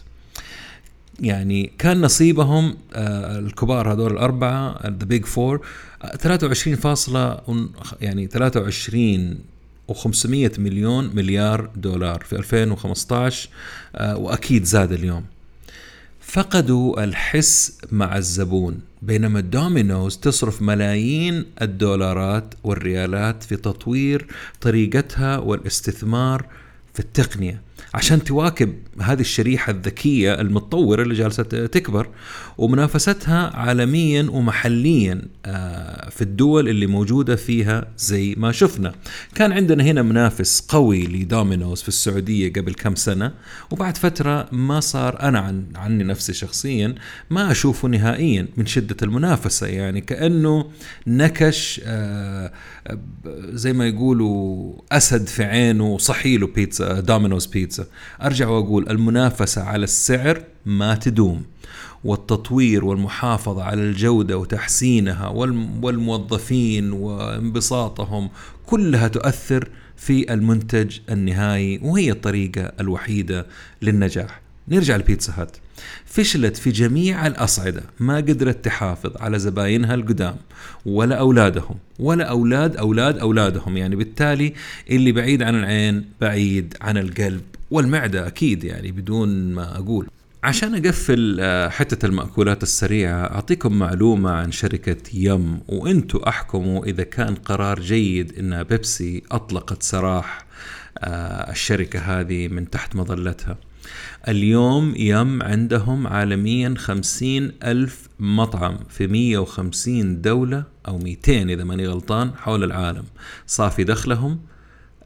[1.23, 5.67] يعني كان نصيبهم آه، الكبار هذول الأربعة the big four
[6.21, 7.41] 23 فاصلة
[8.01, 9.39] يعني 23
[9.93, 13.49] و500 مليون مليار دولار في 2015
[13.97, 15.25] آه، وأكيد زاد اليوم.
[16.21, 24.27] فقدوا الحس مع الزبون بينما الدومينوز تصرف ملايين الدولارات والريالات في تطوير
[24.61, 26.47] طريقتها والاستثمار
[26.95, 27.61] في التقنية.
[27.95, 32.09] عشان تواكب هذه الشريحة الذكية المتطورة اللي جالسة تكبر
[32.59, 38.93] ومنافستها عالميا ومحليا آه، في الدول اللي موجودة فيها زي ما شفنا.
[39.35, 43.33] كان عندنا هنا منافس قوي لدومينوز في السعودية قبل كم سنة
[43.71, 46.95] وبعد فترة ما صار أنا عن عني نفسي شخصيا
[47.31, 49.67] ما أشوفه نهائيا من شدة المنافسة.
[49.67, 50.71] يعني كأنه
[51.07, 52.53] نكش آه،
[53.39, 57.87] زي ما يقولوا أسد في عينه صحيله بيتزا دومينوز بيتزا.
[58.23, 58.49] أرجع
[58.83, 61.43] واقول المنافسة على السعر ما تدوم
[62.05, 65.29] والتطوير والمحافظة على الجودة وتحسينها
[65.83, 68.31] والموظفين وانبساطهم
[68.67, 73.47] كلها تؤثر في المنتج النهائي وهي الطريقة الوحيدة
[73.83, 74.41] للنجاح.
[74.69, 75.57] نرجع لبيتزا هات.
[76.07, 80.37] فشلت في جميع الأصعدة ما قدرت تحافظ على زباينها القدام
[80.87, 83.77] ولا أولادهم ولا أولاد أولاد أولادهم.
[83.77, 84.55] يعني بالتالي
[84.91, 87.43] اللي بعيد عن العين بعيد عن القلب.
[87.73, 90.07] والمعدة أكيد يعني بدون ما أقول.
[90.45, 97.35] عشان أقفل آه، حتة المأكولات السريعة أعطيكم معلومة عن شركة يم وإنتوا أحكموا إذا كان
[97.35, 100.47] قرار جيد إن بيبسي أطلقت سراح
[100.99, 103.57] آه، الشركة هذه من تحت مظلتها.
[104.29, 112.31] اليوم يم عندهم عالميا خمسين ألف مطعم في 150 دولة أو 200 إذا ماني غلطان
[112.37, 113.05] حول العالم.
[113.47, 114.52] صافي دخلهم.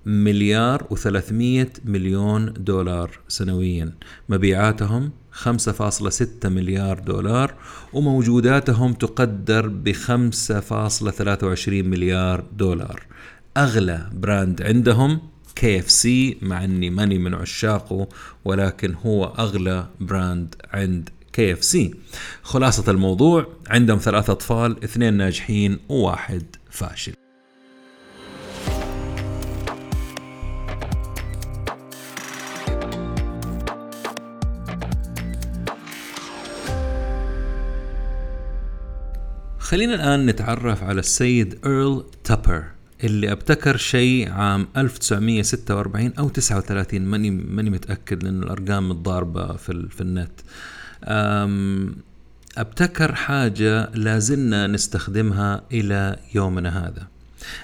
[0.06, 3.92] مليار و300 مليون دولار سنويا.
[4.28, 7.54] مبيعاتهم 5.6 مليار دولار
[7.92, 13.06] وموجوداتهم تقدر ب 5.23 مليار دولار.
[13.56, 15.20] أغلى brand عندهم
[15.56, 18.08] KFC مع إني ماني من عشاقه
[18.44, 21.94] ولكن هو أغلى brand عند KFC.
[22.42, 27.25] خلاصة الموضوع عندهم ثلاثة أطفال اثنين ناجحين وواحد فاشل.
[39.66, 42.64] خلينا الآن نتعرف على السيد إيرل تابر
[43.04, 50.00] اللي أبتكر شيء عام 1946 أو 39 ماني ماني متأكد لأن الأرقام متضاربه في في
[50.00, 50.40] النت.
[52.58, 57.06] أبتكر حاجة لازلنا نستخدمها إلى يومنا هذا.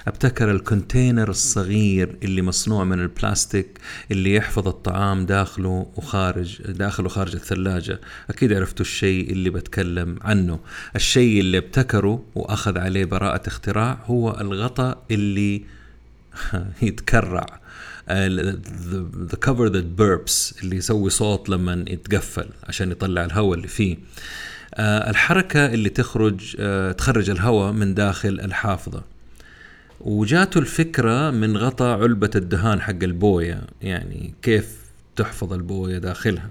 [0.07, 3.79] أبتكر الكونتينر الصغير اللي مصنوع من البلاستيك
[4.11, 8.01] اللي يحفظ الطعام داخله وخارج داخله وخارج الثلاجة.
[8.29, 10.59] أكيد عرفتوا الشيء اللي بتكلم عنه.
[10.95, 15.63] الشيء اللي ابتكره وأخذ عليه براءة اختراع هو الغطاء اللي
[16.81, 17.45] يتكرع.
[18.07, 23.97] the cover that burps اللي يسوي صوت لما يتقفل عشان يطلع الهواء اللي فيه.
[24.75, 29.03] آه، الحركة اللي تخرج آه، تخرج الهواء من داخل الحافظة.
[30.05, 34.77] وجاته الفكرة من غطاء علبة الدهان حق البوية يعني كيف
[35.15, 36.49] تحفظ البوية داخلها.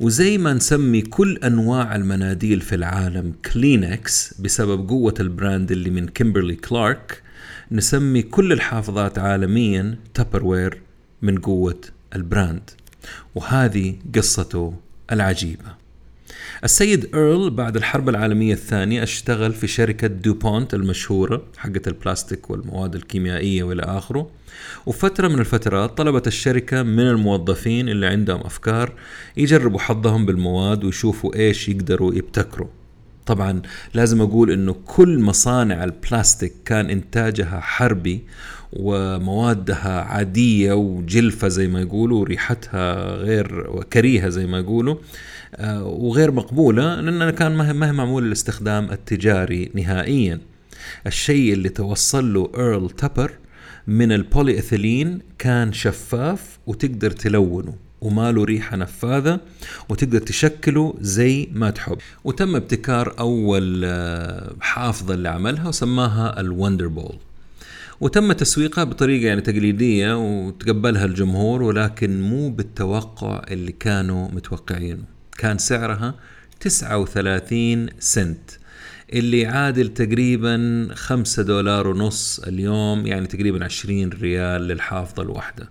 [0.00, 6.08] وزي ما نسمي كل أنواع المناديل في العالم كلينكس بسبب قوة ال brand اللي من
[6.08, 7.22] كيمبرلي كلارك
[7.70, 10.80] نسمي كل الحافظات عالميا Tupperware
[11.22, 11.80] من قوة
[12.14, 12.70] ال brand.
[13.34, 14.74] وهذه قصته
[15.12, 15.77] العجيبة.
[16.64, 23.62] السيد إيرل بعد الحرب العالمية الثانية اشتغل في شركة دوبونت المشهورة حقة البلاستيك والمواد الكيميائية
[23.62, 24.30] وإلى آخره.
[24.86, 28.92] وفترة من الفترات طلبت الشركة من الموظفين اللي عندهم أفكار
[29.36, 32.68] يجربوا حظهم بالمواد ويشوفوا إيش يقدروا يبتكروا.
[33.26, 33.62] طبعا
[33.94, 38.20] لازم أقول أنه كل مصانع البلاستيك كان إنتاجها حربي
[38.72, 44.96] وموادها عادية وجلفة زي ما يقولوا وريحتها غير كريهة زي ما يقولوا.
[45.82, 50.40] وغير مقبولة لأنها كان ما هي معمول للاستخدام التجاري نهائيا.
[51.06, 53.32] الشيء اللي توصل له إيرل Tupper
[53.86, 59.40] من البولي إثيلين كان شفاف وتقدر تلونه وما له ريحة نفاذة
[59.88, 61.98] وتقدر تشكله زي ما تحب.
[62.24, 67.16] وتم ابتكار أول آه، حافظة اللي عملها وسماها ال Wonder Bowl.
[68.00, 75.17] وتم تسويقها بطريقة يعني تقليدية وتقبلها الجمهور ولكن مو بالتوقع اللي كانوا متوقعينه.
[75.38, 76.14] كان سعرها
[76.60, 78.50] 39 سنت.
[79.12, 85.68] اللي يعادل تقريبا 5 دولار ونص اليوم يعني تقريبا 20 ريال للحافظة الواحدة.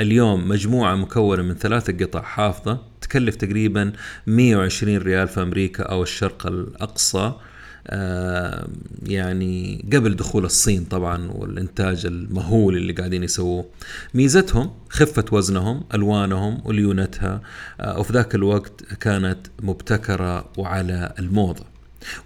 [0.00, 3.92] اليوم مجموعة مكونة من ثلاثة قطع حافظة تكلف تقريبا
[4.26, 7.32] 120 ريال في أمريكا أو الشرق الأقصى.
[9.06, 13.64] يعني قبل دخول الصين طبعا والإنتاج المهول اللي قاعدين يسووه
[14.14, 17.42] ميزتهم خفة وزنهم ألوانهم وليونتها
[17.80, 21.69] آه، وفي ذاك الوقت كانت مبتكرة وعلى الموضة.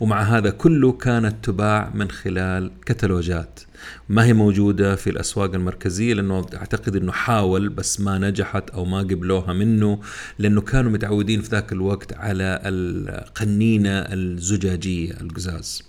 [0.01, 3.61] ومع هذا كله كانت تباع من خلال كتالوجات.
[4.09, 8.99] ما هي موجودة في الأسواق المركزية؟ لأنه أعتقد أنه حاول بس ما نجحت أو ما
[8.99, 10.01] قبلوها منه
[10.39, 15.83] لأنه كانوا متعودين في ذاك الوقت على القنينة الزجاجية القزاز.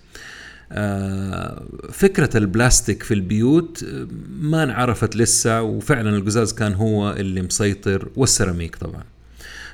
[0.72, 3.86] آه، فكرة البلاستيك في البيوت
[4.42, 9.04] ما انعرفت لسه وفعلا القزاز كان هو اللي مسيطر والسيراميك طبعا.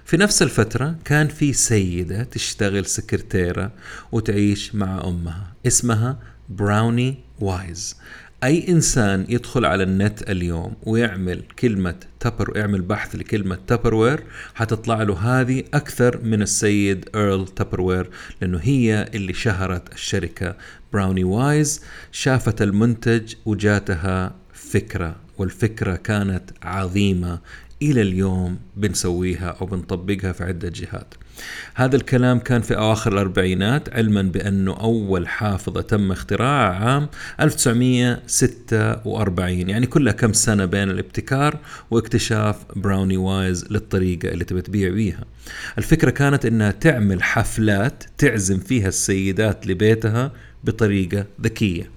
[0.05, 3.71] في نفس الفترة كان في سيدة تشتغل سكرتيرة
[4.11, 7.97] وتعيش مع أمها اسمها براوني وايز.
[8.43, 14.23] أي إنسان يدخل على النت اليوم ويعمل كلمة Tupper يعمل بحث لكلمة Tupperware
[14.55, 18.09] حتطلع له هذه أكثر من السيد إيرل Tupperware
[18.41, 20.55] لأنه هي اللي شهرت الشركة
[20.93, 27.39] براوني وايز شافت المنتج وجاتها فكرة والفكرة كانت عظيمة
[27.81, 31.13] إلى اليوم بنسويها أو بنطبقها في عدة جهات.
[31.75, 37.07] هذا الكلام كان في أواخر الأربعينات علما بأنه أول حافظة تم اختراعها عام
[37.39, 41.57] 1946 يعني كلها كم سنة بين الابتكار
[41.91, 45.23] واكتشاف براوني وايز للطريقة اللي تبي تبيع بيها.
[45.77, 50.31] الفكرة كانت أنها تعمل حفلات تعزم فيها السيدات لبيتها
[50.63, 51.89] بطريقة ذكية.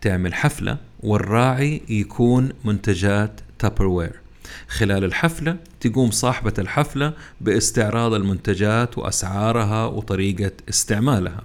[0.00, 4.21] تعمل حفلة والراعي يكون منتجات تابروير
[4.68, 11.42] خلال الحفلة تقوم صاحبة الحفلة باستعراض المنتجات وأسعارها وطريقة استعمالها.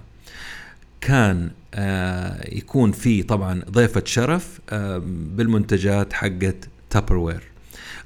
[1.00, 7.42] كان آه، يكون في طبعا ضيفة شرف آه، بالمنتجات حقت تابروير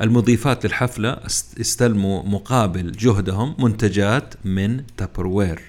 [0.02, 5.60] المضيفات للحفلة است- استلموا مقابل جهدهم منتجات من تابروير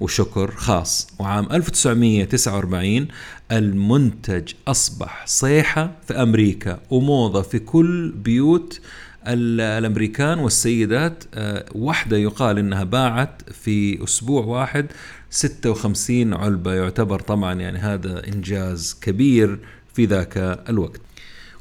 [0.00, 1.06] وشكر خاص.
[1.18, 3.08] وعام 1949
[3.52, 8.80] المنتج أصبح صيحة في أمريكا وموضة في كل بيوت
[9.26, 11.24] ال- الأمريكان والسيدات.
[11.34, 14.86] آه، واحدة يقال إنها باعت في أسبوع واحد
[15.30, 16.74] 56 علبة.
[16.74, 19.58] يعتبر طبعا يعني هذا إنجاز كبير
[19.94, 20.36] في ذاك
[20.68, 21.00] الوقت.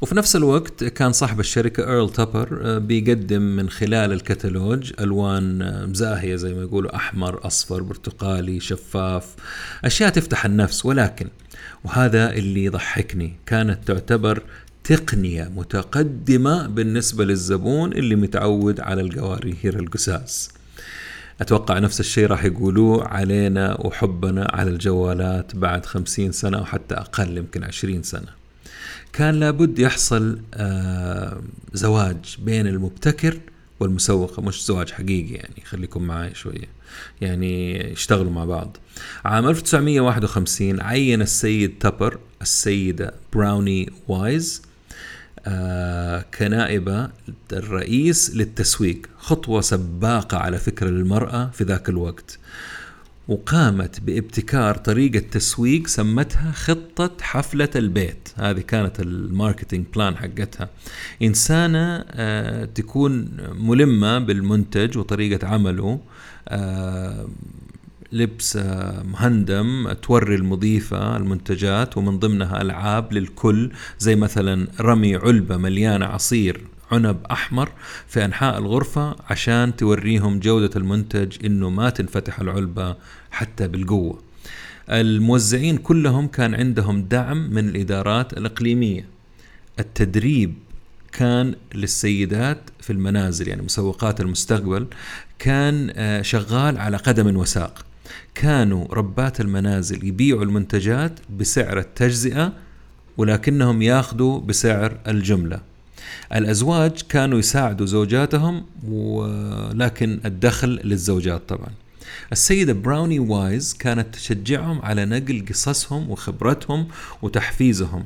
[0.01, 6.35] وفي نفس الوقت كان صاحب الشركة تابر آه، بيقدم من خلال الكتالوج ألوان آه، زاهية
[6.35, 9.35] زي ما يقولوا أحمر أصفر برتقالي شفاف
[9.85, 10.85] أشياء تفتح النفس.
[10.85, 11.27] ولكن
[11.83, 14.41] وهذا اللي يضحكني كانت تعتبر
[14.83, 20.49] تقنية متقدمة بالنسبة للزبون اللي متعود على القوارير القساس
[21.41, 27.63] أتوقع نفس الشيء راح يقولوه علينا وحبنا على الجوالات بعد خمسين سنة وحتى أقل يمكن
[27.63, 28.46] عشرين سنة.
[29.17, 31.41] كان لابد يحصل آه
[31.73, 33.39] زواج بين المبتكر
[33.79, 36.67] والمسوقة مش زواج حقيقي يعني خليكم معاي شوية.
[37.21, 38.77] يعني يشتغلوا مع بعض.
[39.25, 44.61] عام 1951 عين السيد Tupper السيدة براوني وايز
[45.45, 47.09] آه كنائبة
[47.53, 49.01] الرئيس للتسويق.
[49.17, 52.39] خطوة سباقة على فكرة للمرأة في ذاك الوقت.
[53.27, 58.29] وقامت بابتكار طريقة تسويق سمتها خطة حفلة البيت.
[58.35, 60.69] هذه كانت ال marketing plan حقتها.
[61.21, 65.99] إنسانة آه، تكون ملمة بالمنتج وطريقة عمله
[66.47, 67.27] آه،
[68.11, 76.05] لبس آه، مهندم توري المضيفة المنتجات ومن ضمنها ألعاب للكل زي مثلا رمي علبة مليانة
[76.05, 76.61] عصير
[76.91, 77.71] عنب أحمر
[78.07, 82.95] في أنحاء الغرفة عشان توريهم جودة المنتج إنه ما تنفتح العلبة
[83.31, 84.19] حتى بالقوة.
[84.89, 89.05] الموزعين كلهم كان عندهم دعم من الإدارات الإقليمية.
[89.79, 90.53] التدريب
[91.11, 94.87] كان للسيدات في المنازل يعني مسوقات المستقبل
[95.39, 97.85] كان آه، شغال على قدم وساق.
[98.35, 102.53] كانوا ربات المنازل يبيعوا المنتجات بسعر التجزئة
[103.17, 105.76] ولكنهم ياخذوا بسعر الجملة.
[106.35, 111.69] الأزواج كانوا يساعدوا زوجاتهم ولكن الدخل للزوجات طبعا.
[112.31, 116.87] السيدة براوني وايز كانت تشجعهم على نقل قصصهم وخبرتهم
[117.21, 118.05] وتحفيزهم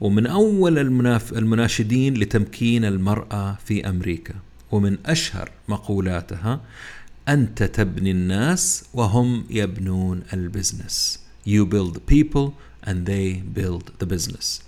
[0.00, 4.34] ومن أول المناف المناشدين لتمكين المرأة في أمريكا.
[4.72, 6.60] ومن أشهر مقولاتها
[7.28, 11.20] أنت تبني الناس وهم يبنون البزنس.
[11.46, 12.52] You build people
[12.88, 14.65] and they build the business.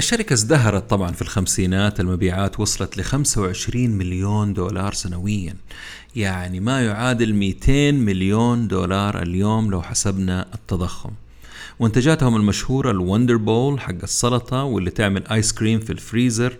[0.00, 5.54] الشركة ازدهرت طبعا في الخمسينات المبيعات وصلت ل 25 مليون دولار سنويا.
[6.16, 11.10] يعني ما يعادل 200 مليون دولار اليوم لو حسبنا التضخم.
[11.80, 16.56] منتجاتهم المشهورة ال Wonder Bowl حق السلطة واللي تعمل آيس كريم في الفريزر.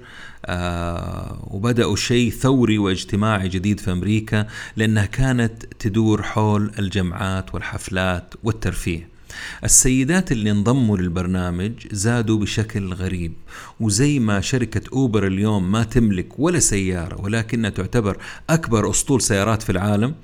[0.46, 9.09] آه وبدأوا شيء ثوري واجتماعي جديد في أمريكا لأنها كانت تدور حول الجمعات والحفلات والترفيه.
[9.64, 13.32] السيدات اللي انضموا للبرنامج زادوا بشكل غريب
[13.80, 18.16] وزي ما شركة أوبر اليوم ما تملك ولا سيارة ولكنها تعتبر
[18.50, 20.14] أكبر أسطول سيارات في العالم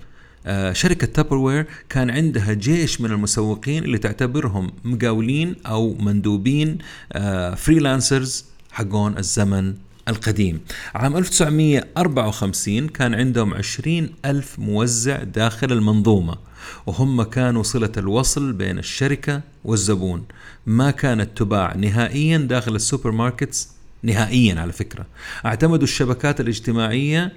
[0.47, 6.79] آه، شركة Tupperware كان عندها جيش من المسوقين اللي تعتبرهم مقاولين أو مندوبين
[7.13, 9.75] آه، freelancers حقون الزمن
[10.09, 10.61] القديم.
[10.95, 16.37] عام 1954 كان عندهم 20 ألف موزع داخل المنظومة.
[16.87, 20.25] وهم كانوا صلة الوصل بين الشركة والزبون.
[20.67, 23.69] ما كانت تباع نهائيا داخل ال supermarkets
[24.03, 25.07] نهائيا على فكرة.
[25.47, 27.33] اعتمدوا الشبكات الاجتماعية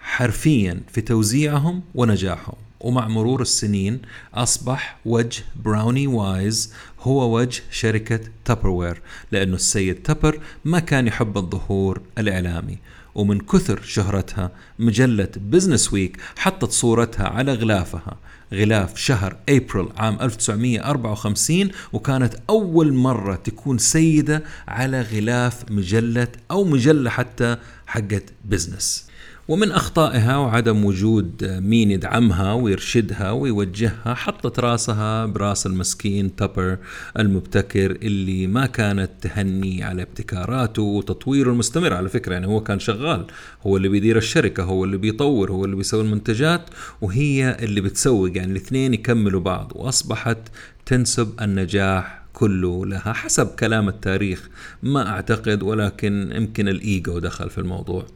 [0.00, 2.56] حرفيا في توزيعهم ونجاحهم.
[2.80, 4.02] ومع مرور السنين
[4.34, 9.02] أصبح وجه براوني وايز هو وجه شركة Tupperware
[9.32, 12.78] لأنه السيد تابر ما كان يحب الظهور الإعلامي.
[13.14, 18.16] ومن كثر شهرتها مجلة Business Week حطت صورتها على غلافها.
[18.52, 27.10] غلاف شهر أبريل عام 1954 وكانت أول مرة تكون سيدة على غلاف مجلة أو مجلة
[27.10, 29.08] حتى حقت بزنس
[29.48, 36.78] ومن أخطائها وعدم وجود مين يدعمها ويرشدها ويوجهها حطت راسها براس المسكين تابر
[37.18, 41.92] المبتكر اللي ما كانت تهني على ابتكاراته وتطويره المستمر.
[41.92, 43.26] على فكرة يعني هو كان شغال
[43.66, 46.70] هو اللي بيدير الشركة هو اللي بيطور هو اللي بيسوي المنتجات
[47.00, 48.36] وهي اللي بتسوق.
[48.36, 50.38] يعني الاثنين يكملوا بعض وأصبحت
[50.86, 54.48] تنسب النجاح كله لها حسب كلام التاريخ.
[54.82, 58.06] ما أعتقد ولكن يمكن الإيجو دخل في الموضوع.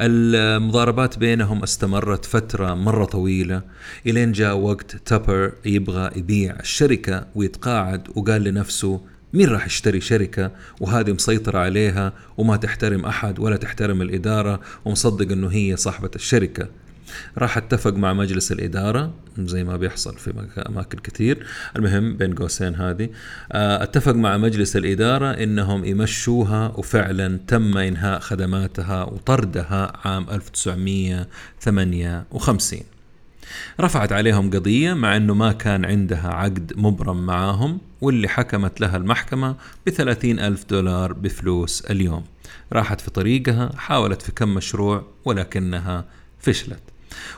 [0.00, 3.62] المضاربات بينهم استمرت فترة مرة طويلة.
[4.06, 9.00] إلين جاء وقت تابر يبغى يبيع الشركة ويتقاعد وقال لنفسه
[9.32, 10.50] مين راح يشتري شركة؟
[10.80, 16.68] وهذه مسيطرة عليها وما تحترم أحد ولا تحترم الإدارة ومصدق أنه هي صاحبة الشركة.
[17.38, 20.32] راح أتفق مع مجلس الإدارة زي ما بيحصل في
[20.68, 21.46] أماكن كثير.
[21.76, 23.08] المهم بين قوسين هذه.
[23.52, 32.82] آه، أتفق مع مجلس الإدارة إنهم يمشوها وفعلا تم إنهاء خدماتها وطردها عام 1958
[33.80, 39.56] رفعت عليهم قضية مع أنه ما كان عندها عقد مبرم معاهم واللي حكمت لها المحكمة
[39.86, 42.24] بثلاثين ألف دولار بفلوس اليوم.
[42.72, 46.04] راحت في طريقها حاولت في كم مشروع ولكنها
[46.38, 46.91] فشلت.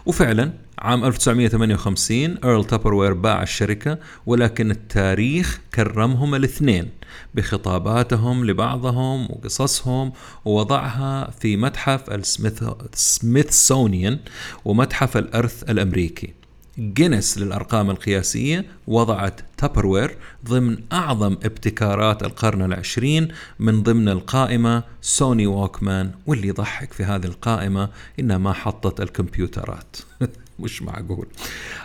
[0.06, 6.88] وفعلا عام 1958 ايرل Tupperware باع الشركة ولكن التاريخ كرمهم الاثنين
[7.34, 10.12] بخطاباتهم لبعضهم وقصصهم
[10.44, 14.18] ووضعها في متحف السميثسونيان
[14.64, 16.43] ومتحف الأرث الأمريكي.
[16.78, 26.10] جينيس للأرقام القياسية وضعت Tupperware ضمن أعظم ابتكارات القرن العشرين من ضمن القائمة Sony Walkman
[26.26, 27.88] واللي يضحك في هذه القائمة
[28.20, 29.96] إنها ما حطت الكمبيوترات.
[30.60, 31.26] مش معقول.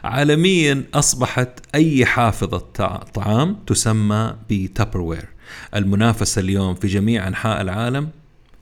[0.04, 2.58] عالميا أصبحت أي حافظة
[3.14, 5.26] طعام تسمى بتابروير
[5.76, 8.10] المنافسة اليوم في جميع أنحاء العالم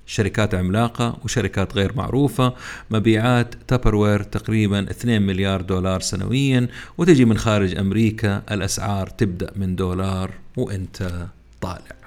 [0.08, 2.53] شركات عملاقة وشركات غير معروفة
[2.91, 10.32] مبيعات تابروير تقريبا 2 مليار دولار سنويا وتجي من خارج أمريكا الأسعار تبدأ من دولار
[10.58, 11.28] وإنت
[11.62, 11.97] طالع.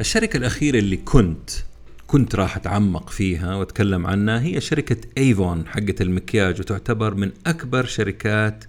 [0.00, 1.50] الشركة الأخيرة اللي كنت
[2.12, 4.40] كنت راح أتعمق فيها وأتكلم عنها.
[4.40, 8.64] هي شركة Avon حقة المكياج وتعتبر من أكبر شركات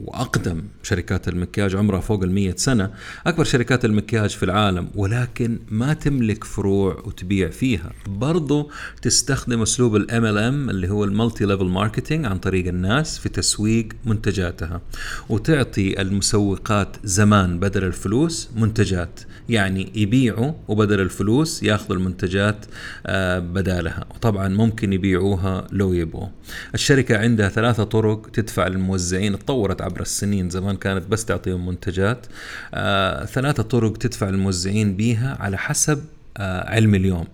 [0.00, 2.90] وأقدم شركات المكياج عمرها فوق المية سنة
[3.26, 7.92] أكبر شركات المكياج في العالم ولكن ما تملك فروع وتبيع فيها.
[8.06, 8.70] برضو
[9.02, 14.80] تستخدم أسلوب ال MLM اللي هو ال multi-level marketing عن طريق الناس في تسويق منتجاتها
[15.28, 22.66] وتعطي المسوقات زمان بدل الفلوس منتجات يعني يبيعوا وبدل الفلوس ياخذوا المنتجات
[23.06, 24.04] آه، بدالها.
[24.14, 26.28] وطبعا ممكن يبيعوها لو يبغوا.
[26.74, 30.50] الشركة عندها ثلاثة طرق تدفع للموزعين تطورت عبر السنين.
[30.50, 32.26] زمان كانت بس تعطيهم منتجات.
[32.74, 36.04] آه، ثلاثة طرق تدفع الموزعين بيها على حسب
[36.36, 37.26] آه، علم اليوم.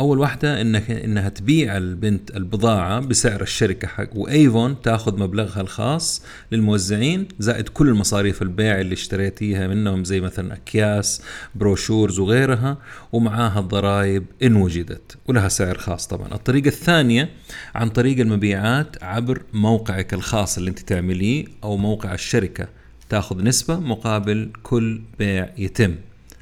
[0.00, 6.22] أول واحدة انك إنها تبيع البنت البضاعة بسعر الشركة حق وأيفون تاخذ مبلغها الخاص
[6.52, 11.22] للموزعين زائد كل المصاريف البيع اللي اشتريتيها منهم زي مثلا أكياس
[11.54, 12.78] brochures وغيرها
[13.12, 16.34] ومعاها الضرائب إن وجدت ولها سعر خاص طبعا.
[16.34, 17.30] الطريقة الثانية
[17.74, 22.68] عن طريق المبيعات عبر موقعك الخاص اللي أنت تعمليه أو موقع الشركة
[23.08, 25.94] تاخذ نسبة مقابل كل بيع يتم.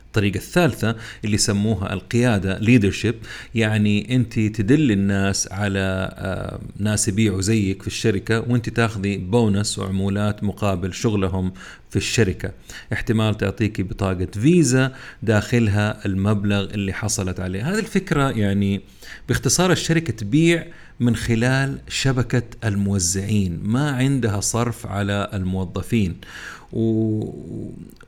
[0.09, 3.15] الطريقة الثالثة اللي يسموها القيادة leadership.
[3.55, 10.45] يعني أنت تدل الناس على آه، ناس يبيعوا زيك في الشركة وأنت تاخذي بونس وعمولات
[10.45, 11.53] مقابل شغلهم
[11.91, 12.53] في الشركة.
[12.93, 14.93] احتمال تعطيكي بطاقة فيزا
[15.23, 17.71] داخلها المبلغ اللي حصلت عليه.
[17.71, 18.81] هذه الفكرة يعني
[19.29, 20.67] باختصار الشركة تبيع
[21.01, 23.61] من خلال شبكة الموزعين.
[23.63, 26.17] ما عندها صرف على الموظفين.
[26.73, 27.25] و...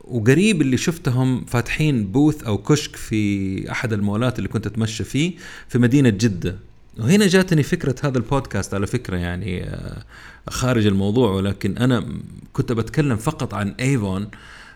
[0.03, 5.33] وقريب اللي شفتهم فاتحين بوث أو كشك في أحد المولات اللي كنت أتمشى فيه
[5.67, 6.55] في مدينة جدة.
[6.99, 10.03] وهنا جاتني فكرة هذا البودكاست على فكرة يعني آه،
[10.49, 12.07] خارج الموضوع ولكن أنا
[12.53, 14.27] كنت بتكلم فقط عن ايفون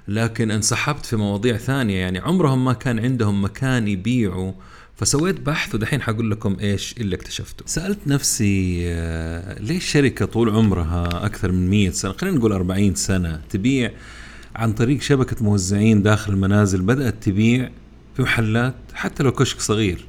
[0.08, 1.98] لكن انسحبت في مواضيع ثانية.
[2.00, 4.52] يعني عمرهم ما كان عندهم مكان يبيعوا
[4.96, 7.64] فسويت بحث ودحين حقول لكم إيش اللي اكتشفته.
[7.68, 13.42] سألت نفسي آه، ليش شركة طول عمرها أكثر من 100 سنة؟ خلينا نقول 40 سنة
[13.50, 13.92] تبيع
[14.56, 17.70] عن طريق شبكة موزعين داخل المنازل بدأت تبيع
[18.16, 20.06] في محلات حتى لو كشك صغير.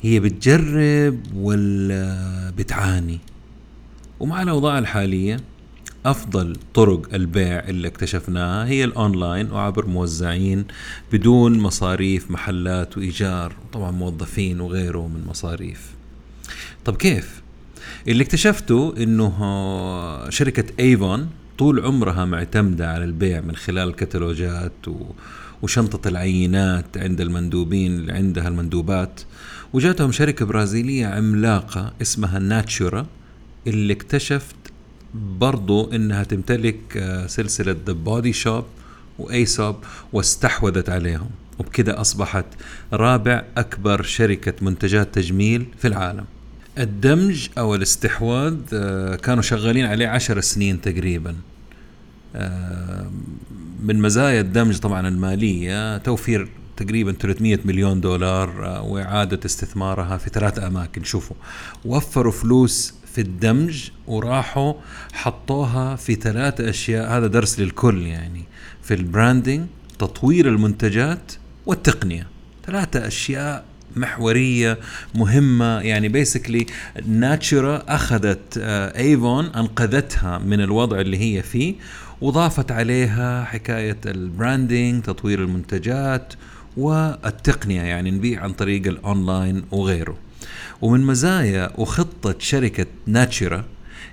[0.00, 3.18] هي بتجرب ولا بتعاني؟
[4.20, 5.40] ومع الأوضاع الحالية
[6.10, 10.64] أفضل طرق البيع اللي اكتشفناها هي الأونلاين وعبر موزعين
[11.12, 15.90] بدون مصاريف محلات وإيجار وطبعا موظفين وغيره من مصاريف.
[16.84, 17.42] طب كيف؟
[18.08, 19.30] اللي اكتشفته إنه
[20.28, 21.28] شركة Avon
[21.58, 25.06] طول عمرها معتمدة على البيع من خلال الكتالوجات و
[25.62, 29.20] وشنطة العينات عند المندوبين اللي عندها المندوبات.
[29.72, 33.06] وجاتهم شركة برازيلية عملاقة اسمها Natura
[33.66, 34.56] اللي اكتشفت
[35.14, 38.64] برضو إنها تمتلك آه، سلسلة The Body Shop
[39.18, 39.76] و Aesop
[40.12, 41.30] واستحوذت عليهم.
[41.58, 42.44] وبكده أصبحت
[42.92, 46.24] رابع أكبر شركة منتجات تجميل في العالم.
[46.78, 51.34] الدمج أو الاستحواذ آه، كانوا شغالين عليه عشر سنين تقريبا.
[52.36, 53.10] آه،
[53.82, 58.50] من مزايا الدمج طبعا المالية توفير تقريبا 300 مليون دولار
[58.86, 61.04] وإعادة استثمارها في ثلاث أماكن.
[61.04, 61.36] شوفوا
[61.84, 64.74] وفروا فلوس في الدمج وراحوا
[65.12, 67.18] حطوها في ثلاثة أشياء.
[67.18, 68.44] هذا درس للكل يعني
[68.82, 69.66] في ال branding
[69.98, 71.32] تطوير المنتجات
[71.66, 72.26] والتقنية.
[72.66, 73.64] ثلاثة أشياء
[73.96, 74.78] محورية
[75.14, 75.80] مهمة.
[75.80, 76.66] يعني basically
[77.06, 78.58] Natura أخذت
[78.96, 81.74] Avon أنقذتها من الوضع اللي هي فيه
[82.20, 86.34] وضافت عليها حكاية ال branding تطوير المنتجات
[86.76, 87.82] والتقنية.
[87.82, 90.16] يعني نبيع عن طريق الاونلاين وغيره.
[90.82, 93.64] ومن مزايا وخطة شركة Natura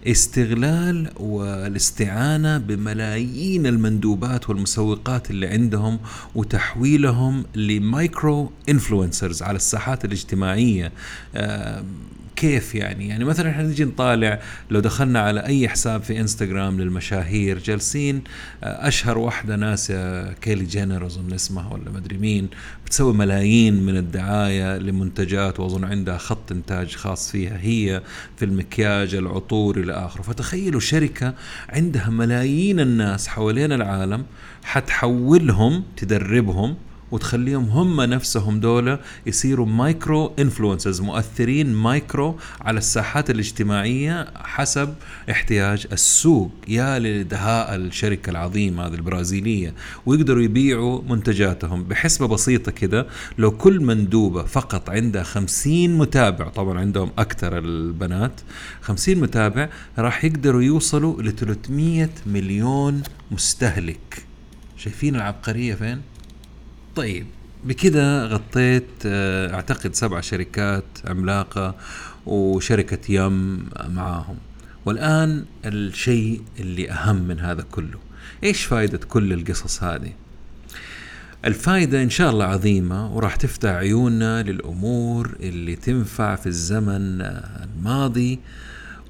[0.08, 6.00] استغلال والاستعانة بملايين المندوبات والمسوقات اللي عندهم
[6.36, 10.92] وتحويلهم ل micro influencers على الساحات الاجتماعية.
[12.36, 17.60] كيف يعني؟ يعني مثلا إحنا نجي نطالع لو دخلنا على أي حساب في إنستغرام للمشاهير
[17.60, 18.24] جالسين
[18.64, 19.94] آه، أشهر واحدة ناس
[20.42, 22.50] كيلي جينر أظن اسمها ولا مدري مين
[22.86, 28.02] بتسوي ملايين من الدعاية لمنتجات وأظن عندها خط إنتاج خاص فيها هي
[28.38, 30.22] في المكياج العطور إلى آخره.
[30.22, 31.34] فتخيلوا شركة
[31.70, 34.26] عندها ملايين الناس حوالين العالم
[34.64, 36.76] حتحولهم تدربهم
[37.12, 44.94] وتخليهم هم نفسهم دولة يصيروا micro influencers مؤثرين مايكرو على الساحات الاجتماعية حسب
[45.32, 46.52] احتياج السوق.
[46.68, 49.74] يا لدهاء الشركة العظيمة هذه البرازيلية.
[50.06, 53.08] ويقدروا يبيعوا منتجاتهم بحسبة بسيطة كده.
[53.38, 58.42] لو كل مندوبة فقط عندها خمسين متابع طبعا عندهم أكثر البنات
[58.82, 64.24] خمسين متابع راح يقدروا يوصلوا ل 300 مليون مستهلك.
[64.78, 66.02] شايفين العبقرية فين؟
[66.96, 67.26] طيب
[67.64, 71.76] بكده غطيت آه، أعتقد سبع شركات عملاقة
[72.26, 74.38] وشركة يم معاهم.
[74.86, 78.00] والآن الشيء اللي أهم من هذا كله
[78.44, 80.12] إيش فائده كل القصص هذه؟
[81.46, 88.40] الفائدة إن شاء الله عظيمة وراح تفتح عيوننا للأمور اللي تنفع في الزمن الماضي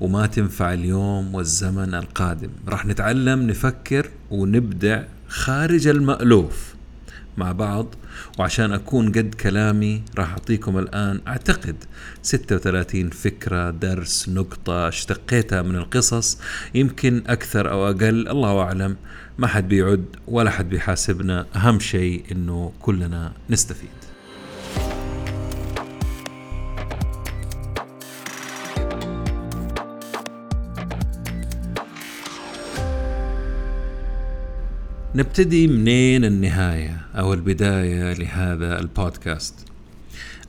[0.02, 2.50] وما تنفع اليوم والزمن القادم.
[2.68, 6.75] راح نتعلم نفكر ونبدع خارج المألوف.
[7.38, 7.96] مع بعض
[8.40, 11.76] وعشان أكون قد كلامي راح أعطيكم الآن أعتقد
[12.22, 16.38] 36 فكرة درس نقطة اشتقيتها من القصص
[16.74, 18.96] يمكن أكثر أو أقل الله أعلم.
[19.38, 21.46] ما حد بيعد ولا حد بيحاسبنا.
[21.56, 24.05] أهم شيء إنه كلنا نستفيد.
[35.16, 39.56] نبتدي منين النهاية أو البداية لهذا البودكاست؟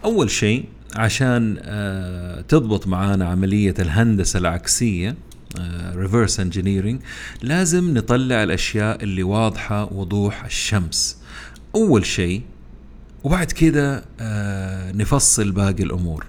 [0.05, 0.65] أول شيء
[0.97, 5.17] عشان آه، تضبط معانا عملية الهندسة العكسية
[5.95, 7.01] reverse engineering
[7.43, 11.19] لازم نطلع الأشياء اللي واضحة وضوح الشمس.
[11.75, 12.43] أول شيء
[13.25, 16.27] وبعد كده آه، نفصل باقي الأمور.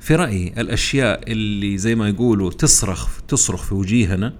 [0.00, 4.34] في رأيي الأشياء اللي زي ما يقولوا تصرخ تصرخ في وجيهنا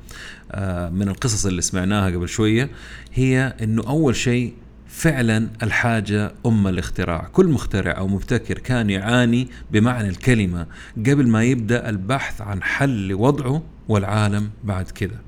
[0.52, 2.70] آه، من القصص اللي سمعناها قبل شوية
[3.14, 4.54] هي أنه أول شيء
[4.88, 7.28] فعلا الحاجة أم الاختراع.
[7.32, 10.66] كل مخترع أو مبتكر كان يعاني بمعنى الكلمة
[10.96, 15.20] قبل ما يبدأ البحث عن حل لوضعه والعالم بعد كده.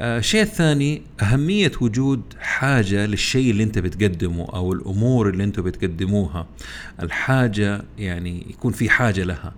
[0.00, 6.46] الشيء آه الثاني أهمية وجود حاجة للشيء اللي أنت بتقدمه أو الأمور اللي أنتم بتقدموها.
[7.02, 9.54] الحاجة يعني يكون في حاجة لها.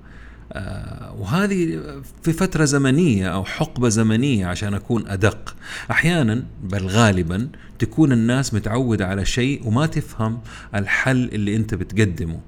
[0.53, 1.80] آه وهذه
[2.22, 5.57] في فترة زمنية أو حقبة زمنية عشان أكون أدق.
[5.91, 10.41] أحيانا بل غالبا تكون الناس متعودة على شيء وما تفهم
[10.74, 12.41] الحل اللي أنت بتقدمه.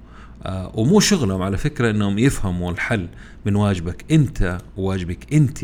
[0.43, 3.09] آه ومو شغلهم على فكرة إنهم يفهموا الحل
[3.47, 5.59] من واجبك أنت وواجبك أنت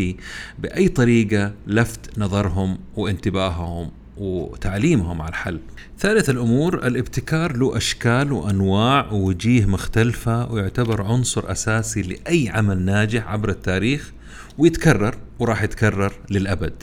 [0.59, 5.61] بأي طريقة لفت نظرهم وانتباههم وتعليمهم على الحل.
[5.99, 13.49] ثالث الأمور الابتكار له أشكال وأنواع ووجيه مختلفة ويعتبر عنصر أساسي لأي عمل ناجح عبر
[13.49, 14.13] التاريخ
[14.59, 16.83] ويتكرر وراح يتكرر للأبد.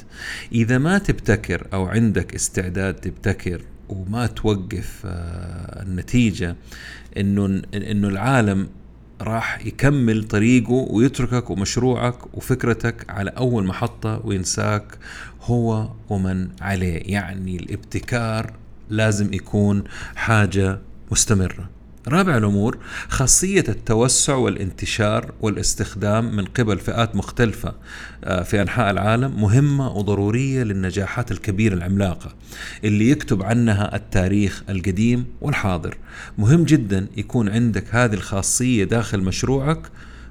[0.52, 6.56] إذا ما تبتكر أو عندك استعداد تبتكر وما توقف آه، النتيجة
[7.18, 8.68] إنه إنه العالم
[9.22, 14.98] راح يكمل طريقه ويتركك ومشروعك وفكرتك على أول محطة وينساك
[15.42, 17.02] هو ومن عليه.
[17.06, 18.54] يعني الابتكار
[18.90, 19.84] لازم يكون
[20.16, 20.80] حاجة
[21.12, 21.70] مستمرة.
[22.08, 22.78] رابع الأمور
[23.08, 27.74] خاصية التوسع والانتشار والاستخدام من قبل فئات مختلفة
[28.24, 32.36] آه، في أنحاء العالم مهمة وضرورية للنجاحات الكبيرة العملاقة
[32.84, 35.98] اللي يكتب عنها التاريخ القديم والحاضر.
[36.38, 39.82] مهم جدا يكون عندك هذه الخاصية داخل مشروعك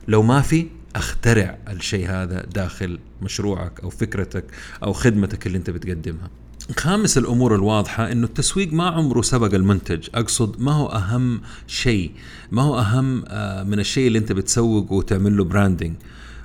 [0.09, 0.67] لو ما في
[0.97, 4.45] أخترع الشيء هذا داخل مشروعك أو فكرتك
[4.83, 6.31] أو خدمتك اللي أنت بتقدمها.
[6.77, 10.09] خامس الأمور الواضحة إنه التسويق ما عمره سبق المنتج.
[10.15, 12.11] أقصد ما هو أهم شيء
[12.53, 15.95] ما هو أهم آه، من الشيء اللي أنت بتسوقه وتعمل له براندنج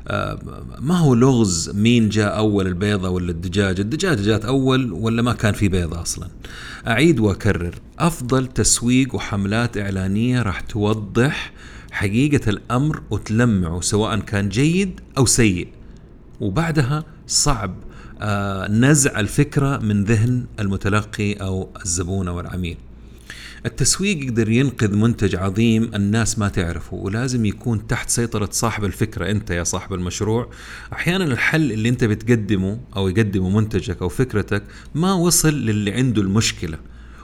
[0.08, 0.40] آه،
[0.80, 5.54] ما هو لغز مين جاء أول البيضة ولا الدجاج الدجاج جات أول ولا ما كان
[5.54, 6.28] في بيضة أصلا؟
[6.88, 7.76] أعيد وأكرر.
[8.00, 11.52] أفضل تسويق وحملات إعلانية راح توضح
[11.92, 15.68] حقيقة الأمر وتلمعه سواء كان جيد أو سيء.
[16.42, 17.76] وبعدها صعب
[18.70, 22.78] نزع الفكرة من ذهن المتلقي أو الزبون أو العميل.
[23.66, 29.50] التسويق يقدر ينقذ منتج عظيم الناس ما تعرفه ولازم يكون تحت سيطرة صاحب الفكرة أنت
[29.50, 30.50] يا صاحب المشروع.
[30.94, 34.64] أحيانا الحل اللي أنت بتقدمه أو يقدمه منتجك أو فكرتك
[34.96, 36.78] ما وصل للي عنده المشكلة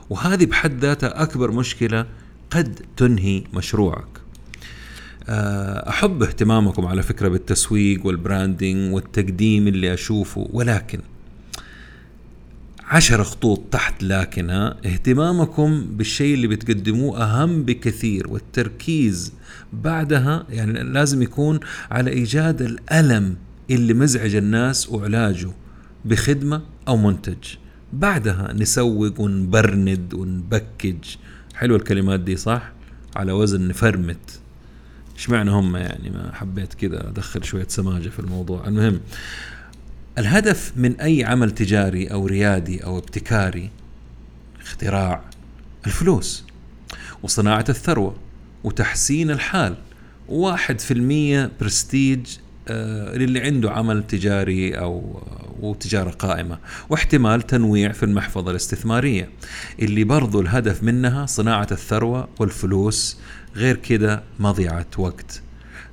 [0.10, 2.06] وهذه بحد ذاتها أكبر مشكلة
[2.52, 4.08] قد تنهي مشروعك.
[4.18, 4.23] آه،
[5.30, 11.00] أحب اهتمامكم على فكرة بالتسويق والبراندنج والتقديم اللي أشوفه ولكن
[12.86, 19.34] عشر خطوط تحت لكنها اهتمامكم بالشيء اللي بتقدموه أهم بكثير والتركيز
[19.74, 21.60] بعدها يعني لازم يكون
[21.92, 23.36] على إيجاد الألم
[23.72, 25.50] اللي مزعج الناس وعلاجه
[26.06, 27.56] بخدمة أو منتج.
[27.94, 30.98] بعدها نسوق ونبرند ونبكج.
[31.56, 32.72] حلوة الكلمات دي صح؟
[33.16, 34.40] على وزن نفرمت.
[35.18, 38.68] اشمعنى هم يعني؟ ما حبيت كذا أدخل شوية سماجة في الموضوع.
[38.68, 39.00] المهم
[40.18, 43.70] الهدف من أي عمل تجاري أو ريادي أو ابتكاري
[44.62, 45.24] اختراع
[45.86, 46.46] الفلوس
[47.24, 48.16] وصناعة الثروة
[48.64, 49.76] وتحسين الحال.
[50.30, 52.28] واحد في المية برستيج
[52.68, 55.24] آه للي عنده عمل تجاري أو
[55.60, 56.58] وتجارة قائمة.
[56.90, 59.30] واحتمال تنويع في المحفظة الاستثمارية.
[59.80, 63.18] اللي برضو الهدف منها صناعة الثروة والفلوس
[63.56, 65.42] غير كده مضيعة وقت.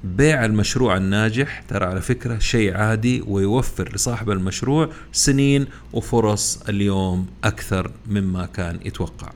[0.05, 7.91] بيع المشروع الناجح ترى على فكرة شيء عادي ويوفر لصاحب المشروع سنين وفرص اليوم أكثر
[8.07, 9.33] مما كان يتوقع.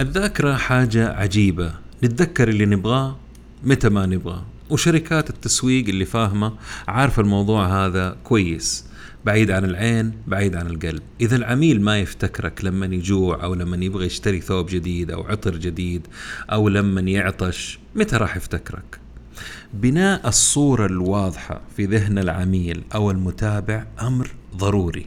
[0.00, 1.74] الذاكرة حاجة عجيبة.
[2.04, 3.16] نتذكر اللي نبغاه
[3.64, 4.51] متى ما نبغاه.
[4.72, 6.54] وشركات التسويق اللي فاهمة
[6.88, 8.84] عارفة الموضوع هذا كويس.
[9.24, 11.02] بعيد عن العين بعيد عن القلب.
[11.20, 16.06] إذا العميل ما يفتكرك لما يجوع أو لما يبغى يشتري ثوب جديد أو عطر جديد
[16.52, 19.00] أو لما يعطش متى راح يفتكرك؟
[19.74, 25.06] بناء الصورة الواضحة في ذهن العميل أو المتابع أمر ضروري.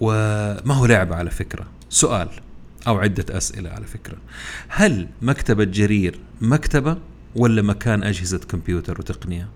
[0.00, 2.28] وما هو لعبة على فكرة؟ سؤال
[2.86, 4.16] أو عدة أسئلة على فكرة.
[4.68, 6.98] هل مكتبة جرير مكتبة؟
[7.34, 9.48] ولا مكان أجهزة كمبيوتر وتقنية؟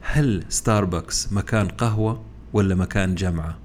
[0.00, 3.58] هل ستاربكس مكان قهوة ولا مكان جمعة؟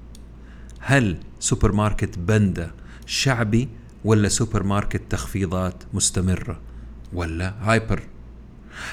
[0.80, 2.70] هل سوبر ماركت بندا
[3.06, 3.68] شعبي
[4.04, 6.60] ولا سوبر ماركت تخفيضات مستمرة
[7.12, 8.02] ولا hyper؟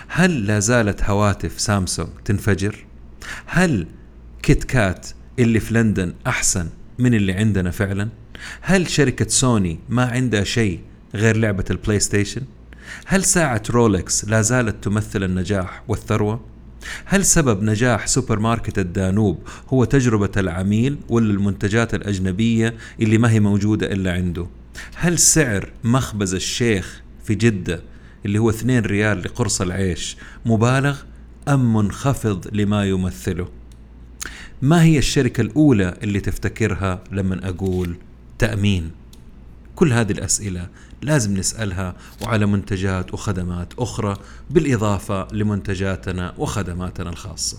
[0.08, 2.86] هل لا زالت هواتف سامسونج تنفجر؟
[3.46, 3.88] هل
[4.44, 5.08] Kit Kat
[5.40, 6.70] اللي في لندن أحسن
[7.00, 8.10] من اللي عندنا فعلا؟
[8.62, 10.80] هل شركة سوني ما عندها شيء
[11.16, 12.42] غير لعبة ال PlayStation؟
[13.06, 16.54] هل ساعة رولكس لا زالت تمثل النجاح والثروة؟
[17.06, 23.40] هل سبب نجاح سوبر ماركت الدانوب هو تجربة العميل ولا المنتجات الأجنبية اللي ما هي
[23.40, 24.48] موجودة إلا عنده؟
[24.96, 27.82] هل سعر مخبز الشيخ في جدة
[28.26, 31.00] اللي هو 2 ريال لقرص العيش مبالغ
[31.48, 33.48] أم منخفض لما يمثله؟
[34.62, 37.96] ما هي الشركة الأولى اللي تفتكرها لما أقول
[38.40, 38.92] تأمين؟
[39.76, 40.68] كل هذه الأسئلة
[41.04, 44.18] لازم نسألها وعلى منتجات وخدمات أخرى
[44.50, 47.58] بالإضافة لمنتجاتنا وخدماتنا الخاصة.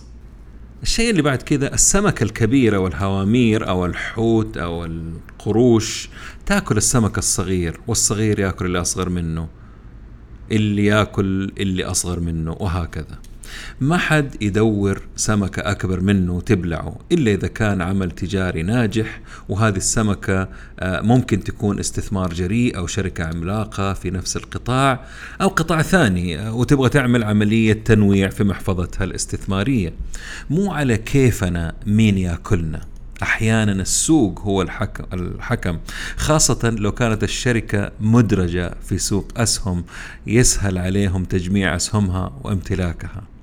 [0.82, 6.09] الشيء اللي بعد كذا السمكة الكبيرة والهوامير أو الحوت أو القروش
[6.47, 9.49] تأكل السمك الصغير والصغير يأكل اللي أصغر منه
[10.53, 13.18] اللي يأكل اللي أصغر منه وهكذا.
[13.80, 20.48] ما حد يدور سمكة أكبر منه وتبلعه إلا إذا كان عمل تجاري ناجح وهذه السمكة
[20.80, 25.05] آه، ممكن تكون استثمار جريء أو شركة عملاقة في نفس القطاع
[25.40, 29.92] أو قطاع ثاني آه، وتبغى تعمل عملية تنويع في محفظتها الاستثمارية.
[30.50, 32.80] مو على كيفنا مين ياكلنا.
[33.22, 35.78] أحيانا السوق هو الحكم الحكم.
[36.16, 39.84] خاصة لو كانت الشركة مدرجة في سوق أسهم
[40.26, 43.34] يسهل عليهم تجميع أسهمها وامتلاكها.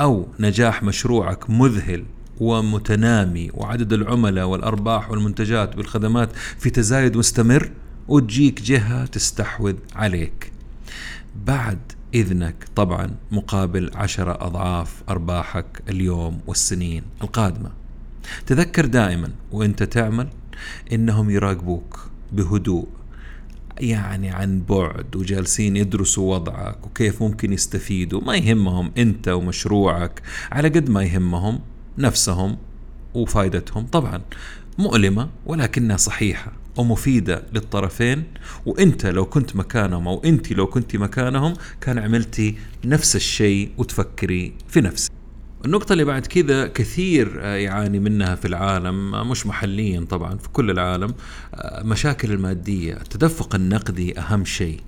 [0.00, 2.04] أو نجاح مشروعك مذهل
[2.40, 7.70] ومتنامي وعدد العملاء والأرباح والمنتجات والخدمات في تزايد مستمر
[8.08, 10.52] وتجيك جهة تستحوذ عليك.
[11.46, 11.78] بعد
[12.14, 17.70] إذنك طبعا مقابل عشرة أضعاف أرباحك اليوم والسنين القادمة.
[18.46, 20.28] تذكر دائما وإنت تعمل
[20.92, 22.88] إنهم يراقبوك بهدوء
[23.80, 28.20] يعني عن بعد وجالسين يدرسوا وضعك وكيف ممكن يستفيدوا.
[28.20, 30.22] ما يهمهم انت ومشروعك
[30.52, 31.60] على قد ما يهمهم
[31.98, 32.56] نفسهم
[33.14, 34.22] وفائدتهم طبعا
[34.78, 38.24] مؤلمة ولكنها صحيحة ومفيدة للطرفين
[38.66, 42.54] وانت لو كنت مكانهم أو انت لو كنت مكانهم كان عملتي
[42.84, 45.15] نفس الشيء وتفكري في نفسك.
[45.66, 50.48] النقطة اللي بعد كذا كثير آه، يعاني منها في العالم آه، مش محليا طبعا في
[50.48, 51.14] كل العالم
[51.54, 54.80] آه، مشاكل المادية التدفق النقدي أهم شيء.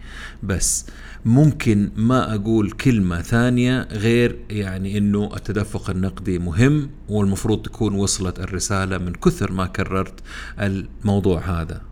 [0.43, 0.87] بس
[1.25, 8.99] ممكن ما أقول كلمة ثانية غير يعني أنه التدفق النقدي مهم والمفروض تكون وصلت الرسالة
[8.99, 10.21] من كثر ما كررت
[10.61, 11.88] الموضوع هذا.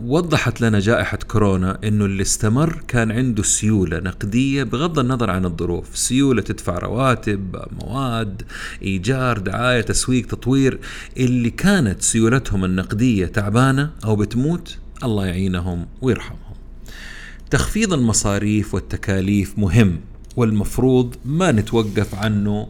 [0.00, 5.96] وضحت لنا جائحة كورونا أنه اللي استمر كان عنده سيولة نقدية بغض النظر عن الظروف.
[5.96, 8.42] سيولة تدفع رواتب مواد
[8.82, 10.78] إيجار دعاية تسويق تطوير.
[11.16, 16.54] اللي كانت سيولتهم النقدية تعبانة أو بتموت الله يعينهم ويرحمهم.
[17.50, 20.00] تخفيض المصاريف والتكاليف مهم.
[20.36, 22.68] والمفروض ما نتوقف عنه.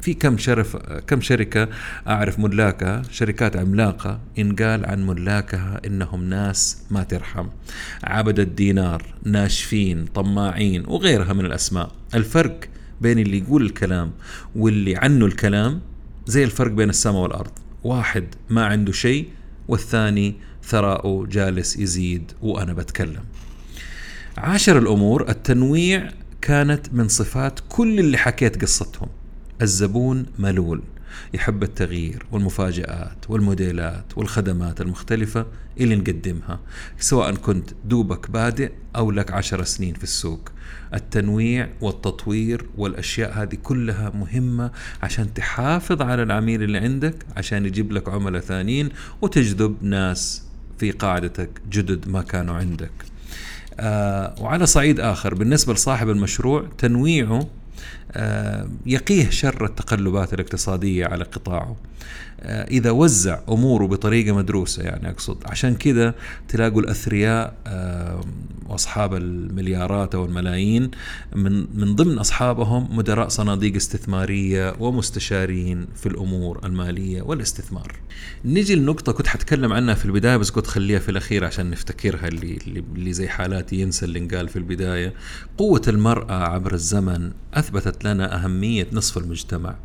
[0.00, 1.68] في كم شرف كم شركة
[2.08, 7.46] أعرف ملاكها شركات عملاقة إن قال عن ملاكها إنهم ناس ما ترحم.
[8.04, 11.92] عبد الدينار ناشفين طماعين وغيرها من الأسماء.
[12.14, 12.60] الفرق
[13.00, 14.12] بين اللي يقول الكلام
[14.56, 15.80] واللي عنه الكلام
[16.26, 17.50] زي الفرق بين السماء والأرض.
[17.84, 19.28] واحد ما عنده شيء
[19.68, 20.34] والثاني
[20.64, 23.22] ثراؤه جالس يزيد وأنا بتكلم.
[24.38, 26.10] عاشر الأمور التنويع
[26.40, 29.08] كانت من صفات كل اللي حكيت قصتهم.
[29.62, 30.82] الزبون ملول
[31.34, 35.46] يحب التغيير والمفاجآت والموديلات والخدمات المختلفة
[35.80, 36.60] اللي نقدمها
[36.98, 40.48] سواء كنت دوبك بادئ أو لك عشر سنين في السوق.
[40.94, 44.70] التنويع والتطوير والأشياء هذه كلها مهمة
[45.02, 48.88] عشان تحافظ على العميل اللي عندك عشان يجيب لك عملاء ثانيين
[49.22, 50.42] وتجذب ناس
[50.78, 53.13] في قاعدتك جدد ما كانوا عندك.
[53.80, 57.46] آه وعلى صعيد آخر بالنسبة لصاحب المشروع تنويعه
[58.12, 61.76] آه يقيه شر التقلبات الاقتصادية على قطاعه.
[62.44, 66.14] إذا وزع أموره بطريقة مدروسة يعني أقصد عشان كذا
[66.48, 68.20] تلاقوا الأثرياء آه،
[68.66, 70.90] وأصحاب المليارات أو الملايين
[71.34, 77.92] من من ضمن أصحابهم مدراء صناديق استثمارية ومستشارين في الأمور المالية والاستثمار.
[78.44, 82.58] نجي لنقطة كنت حتكلم عنها في البداية بس قلت خليها في الأخير عشان نفتكرها اللي
[82.96, 85.14] اللي زي حالاتي ينسى اللي انقال في البداية.
[85.58, 89.76] قوة المرأة عبر الزمن أثبتت لنا أهمية نصف المجتمع.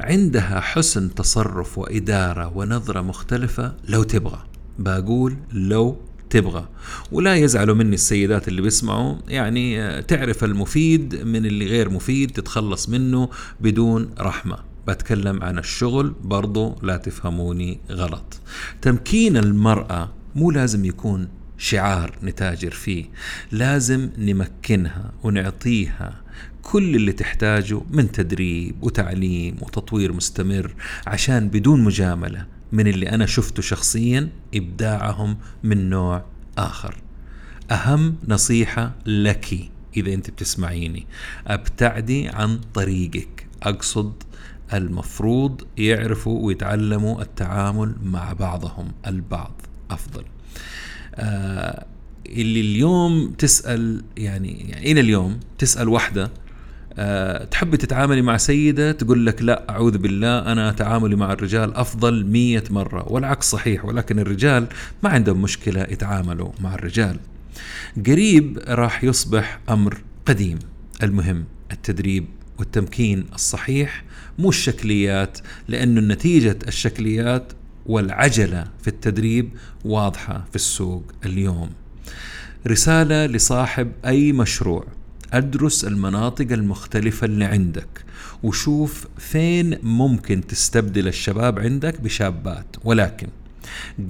[0.00, 4.42] عندها حسن تصرف وإدارة ونظرة مختلفة لو تبغى.
[4.78, 5.96] بقول لو
[6.30, 6.68] تبغى.
[7.12, 12.88] ولا يزعلوا مني السيدات اللي بيسمعوا يعني آه، تعرف المفيد من اللي غير مفيد تتخلص
[12.88, 13.28] منه
[13.60, 14.58] بدون رحمة.
[14.88, 18.40] بتكلم عن الشغل برضو لا تفهموني غلط.
[18.82, 21.28] تمكين المرأة مو لازم يكون
[21.58, 23.04] شعار نتاجر فيه
[23.52, 26.20] لازم نمكنها ونعطيها
[26.62, 30.74] كل اللي تحتاجه من تدريب وتعليم وتطوير مستمر
[31.06, 36.24] عشان بدون مجاملة من اللي أنا شفته شخصيا إبداعهم من نوع
[36.58, 36.96] آخر.
[37.70, 39.54] أهم نصيحة لك
[39.96, 41.06] إذا أنت بتسمعيني
[41.46, 44.12] أبتعدي عن طريقك أقصد
[44.72, 49.52] المفروض يعرفوا ويتعلموا التعامل مع بعضهم البعض
[49.90, 50.24] أفضل.
[51.14, 51.86] آه
[52.26, 56.30] اللي اليوم تسأل يعني, يعني إلى اليوم تسأل واحدة
[56.98, 62.26] أه تحبي تتعاملي مع سيدة تقول لك لا أعوذ بالله أنا تعاملي مع الرجال أفضل
[62.26, 64.66] مية مرة والعكس صحيح ولكن الرجال
[65.02, 67.16] ما عندهم مشكلة يتعاملوا مع الرجال.
[68.06, 70.58] قريب راح يصبح أمر قديم.
[71.02, 72.26] المهم التدريب
[72.58, 74.04] والتمكين الصحيح
[74.38, 75.38] مو الشكليات
[75.68, 77.52] لأنه نتيجة الشكليات
[77.86, 79.48] والعجلة في التدريب
[79.84, 81.70] واضحة في السوق اليوم.
[82.66, 84.86] رسالة لصاحب أي مشروع.
[85.32, 88.04] أدرس المناطق المختلفة اللي عندك
[88.42, 92.66] وشوف فين ممكن تستبدل الشباب عندك بشابات.
[92.84, 93.28] ولكن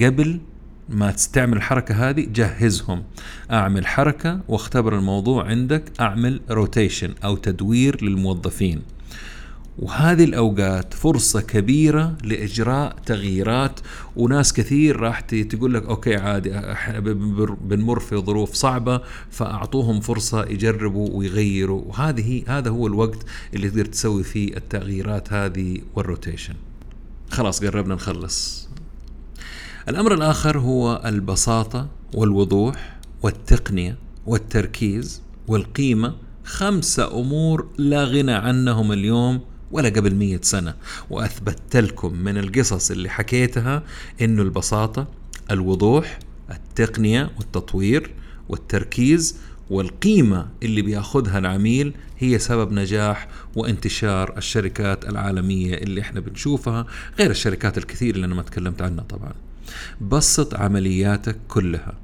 [0.00, 0.40] قبل
[0.88, 3.02] ما تستعمل الحركة هذه جهزهم.
[3.50, 8.82] أعمل حركة واختبر الموضوع عندك أعمل روتيشن أو تدوير للموظفين.
[9.78, 13.80] وهذه الأوقات فرصة كبيرة لإجراء تغييرات.
[14.16, 16.50] وناس كثير راح تقول لك okay عادي
[17.60, 19.00] بنمر في ظروف صعبة
[19.30, 21.82] فأعطوهم فرصة يجربوا ويغيروا.
[21.86, 23.18] وهذه هذا هو الوقت
[23.54, 26.54] اللي تقدر تسوي فيه التغييرات هذه وال rotation.
[27.30, 28.68] خلاص قربنا نخلص.
[29.88, 33.96] الأمر الآخر هو البساطة والوضوح والتقنية
[34.26, 36.14] والتركيز والقيمة.
[36.44, 39.40] خمسة أمور لا غنى عنهم اليوم.
[39.72, 40.74] ولا قبل مية سنة
[41.10, 43.82] وأثبتت لكم من القصص اللي حكيتها
[44.20, 45.06] إنه البساطة
[45.50, 46.18] الوضوح
[46.50, 48.10] التقنية والتطوير
[48.48, 49.36] والتركيز
[49.70, 56.86] والقيمة اللي بياخذها العميل هي سبب نجاح وانتشار الشركات العالمية اللي إحنا بنشوفها
[57.18, 59.32] غير الشركات الكثير اللي أنا ما تكلمت عنها طبعا.
[60.00, 61.94] بسط عملياتك كلها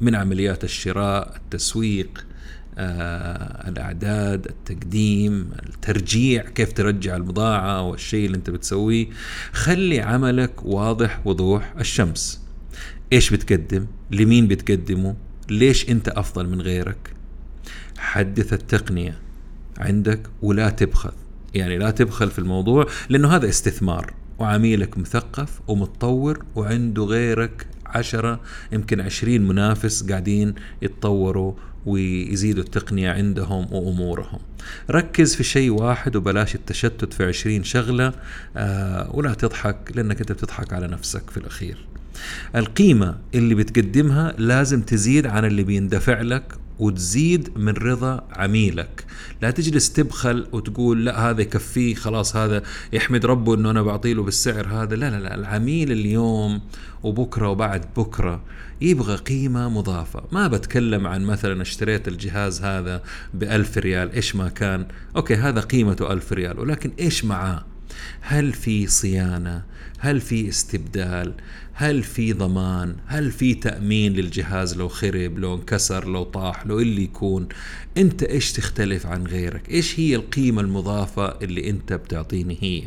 [0.00, 2.24] من عمليات الشراء التسويق
[2.78, 9.06] آه، الأعداد التقديم الترجيع كيف ترجع البضاعة أو الشيء اللي أنت بتسويه.
[9.52, 12.42] خلي عملك واضح وضوح الشمس.
[13.12, 15.16] إيش بتقدم؟ لمين بتقدمه؟
[15.50, 17.14] ليش أنت أفضل من غيرك؟
[17.98, 19.18] حدث التقنية
[19.78, 21.12] عندك ولا تبخل.
[21.54, 24.14] يعني لا تبخل في الموضوع لأنه هذا استثمار.
[24.38, 28.40] وعميلك مثقف ومتطور وعنده غيرك عشرة
[28.72, 31.52] يمكن عشرين منافس قاعدين يتطوروا
[31.86, 34.38] ويزيدوا التقنية عندهم وأمورهم.
[34.90, 38.12] ركز في شيء واحد وبلاش التشتت في عشرين شغلة
[38.56, 41.78] آه ولا تضحك لأنك أنت بتضحك على نفسك في الأخير.
[42.56, 49.04] القيمة اللي بتقدمها لازم تزيد عن اللي بيندفع لك وتزيد من رضا عميلك.
[49.42, 52.62] لا تجلس تبخل وتقول لا هذا يكفيه خلاص هذا
[52.92, 54.96] يحمد ربه إنه أنا بعطيله بالسعر هذا.
[54.96, 56.60] لا لا لا العميل اليوم
[57.02, 58.44] وبكرة وبعد بكرة
[58.80, 60.22] يبغى قيمة مضافة.
[60.32, 63.02] ما بتكلم عن مثلا اشتريت الجهاز هذا
[63.34, 64.86] بألف ريال إيش ما كان.
[65.16, 67.64] okay هذا قيمته ألف ريال ولكن إيش معاه؟
[68.20, 69.62] هل في صيانة؟
[70.04, 71.34] هل في استبدال؟
[71.72, 77.02] هل في ضمان؟ هل في تأمين للجهاز لو خرب لو انكسر لو طاح لو اللي
[77.02, 77.48] يكون؟
[77.96, 82.82] انت إيش تختلف عن غيرك؟ إيش هي القيمة المضافة اللي انت بتعطيني هي؟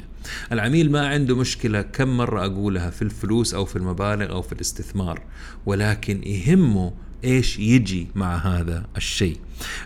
[0.52, 5.22] العميل ما عنده مشكلة كم مرة أقولها في الفلوس أو في المبالغ أو في الاستثمار
[5.66, 6.94] ولكن يهمه
[7.24, 9.38] إيش يجي مع هذا الشيء.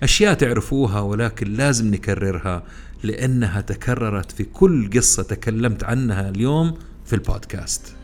[0.04, 2.64] أشياء تعرفوها ولكن لازم نكررها
[3.04, 6.78] لأنها تكررت في كل قصة تكلمت عنها اليوم
[7.10, 7.96] في البودكاست.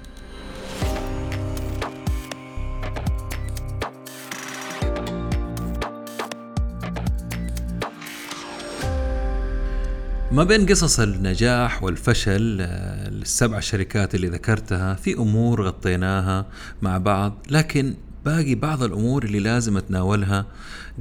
[10.32, 16.46] ما بين قصص النجاح والفشل آه، السبع شركات اللي ذكرتها في أمور غطيناها
[16.82, 17.94] مع بعض لكن
[18.26, 20.46] باقي بعض الأمور اللي لازم أتناولها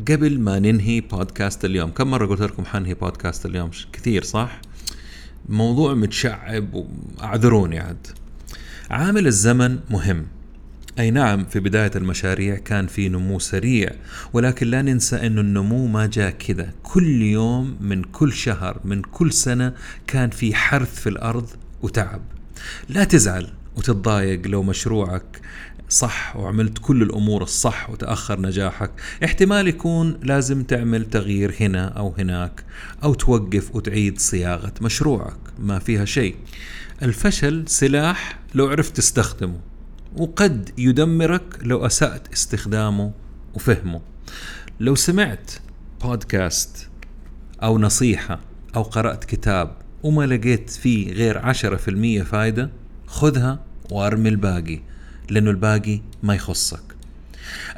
[0.09, 1.91] قبل ما ننهي بودكاست اليوم.
[1.91, 4.61] كم مرة قلت لكم حنهي بودكاست اليوم؟ كثير صح؟
[5.49, 8.07] موضوع متشعب وأعذروني عاد.
[8.91, 10.27] عامل الزمن مهم.
[10.99, 13.91] أي نعم في بداية المشاريع كان في نمو سريع
[14.33, 16.73] ولكن لا ننسى أن النمو ما جاء كذا.
[16.83, 19.73] كل يوم من كل شهر من كل سنة
[20.07, 21.51] كان في حرث في الأرض
[21.83, 22.21] وتعب.
[22.89, 25.41] لا تزعل وتتضايق لو مشروعك
[25.95, 28.91] صح وعملت كل الأمور الصح وتأخر نجاحك.
[29.25, 32.65] احتمال يكون لازم تعمل تغيير هنا أو هناك
[33.05, 35.37] أو توقف وتعيد صياغة مشروعك.
[35.59, 36.37] ما فيها شيء.
[37.03, 39.61] الفشل سلاح لو عرفت تستخدمه
[40.17, 43.13] وقد يدمرك لو أسأت استخدامه
[43.55, 44.01] وفهمه.
[44.81, 45.51] لو سمعت
[46.03, 46.89] بودكاست
[47.63, 48.41] أو نصيحة
[48.77, 52.71] أو قرأت كتاب وما لقيت فيه غير عشرة في المية فايدة
[53.07, 54.94] خذها وارمي الباقي.
[55.31, 56.83] لأنه الباقي ما يخصك.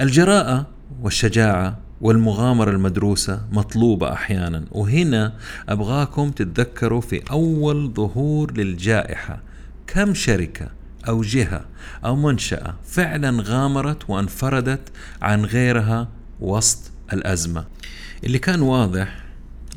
[0.01, 0.67] الجراءة
[1.03, 5.33] والشجاعة والمغامرة المدروسة مطلوبة أحيانا وهنا
[5.69, 9.43] أبغاكم تتذكروا في أول ظهور للجائحة.
[9.87, 10.69] كم شركة
[11.09, 11.65] أو جهة
[12.05, 14.81] أو منشأة فعلا غامرت وانفردت
[15.23, 16.09] عن غيرها
[16.41, 17.65] وسط الأزمة؟
[18.25, 19.25] اللي كان واضح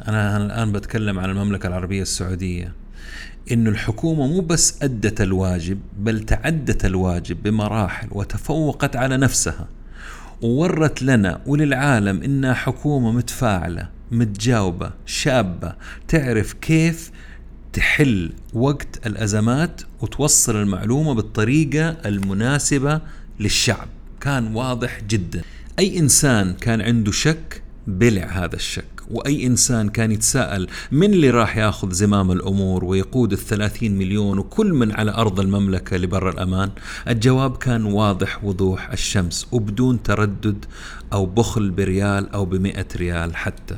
[0.07, 2.73] أنا الآن بتكلم عن المملكة العربية السعودية.
[3.51, 9.67] إن الحكومة مو بس أدت الواجب بل تعدت الواجب بمراحل وتفوقت على نفسها.
[10.41, 15.73] وورت لنا وللعالم إنها حكومة متفاعلة متجاوبة شابة
[16.07, 17.11] تعرف كيف
[17.73, 23.01] تحل وقت الأزمات وتوصل المعلومة بالطريقة المناسبة
[23.39, 23.87] للشعب.
[24.21, 25.41] كان واضح جدا.
[25.79, 28.98] أي إنسان كان عنده شك بلع هذا الشك.
[29.09, 34.91] وأي إنسان كان يتساءل من اللي راح ياخذ زمام الأمور ويقود الثلاثين مليون وكل من
[34.91, 36.69] على أرض المملكة لبر الأمان؟
[37.07, 40.65] الجواب كان واضح وضوح الشمس وبدون تردد
[41.13, 43.75] أو بخل بريال أو بمئة ريال حتى.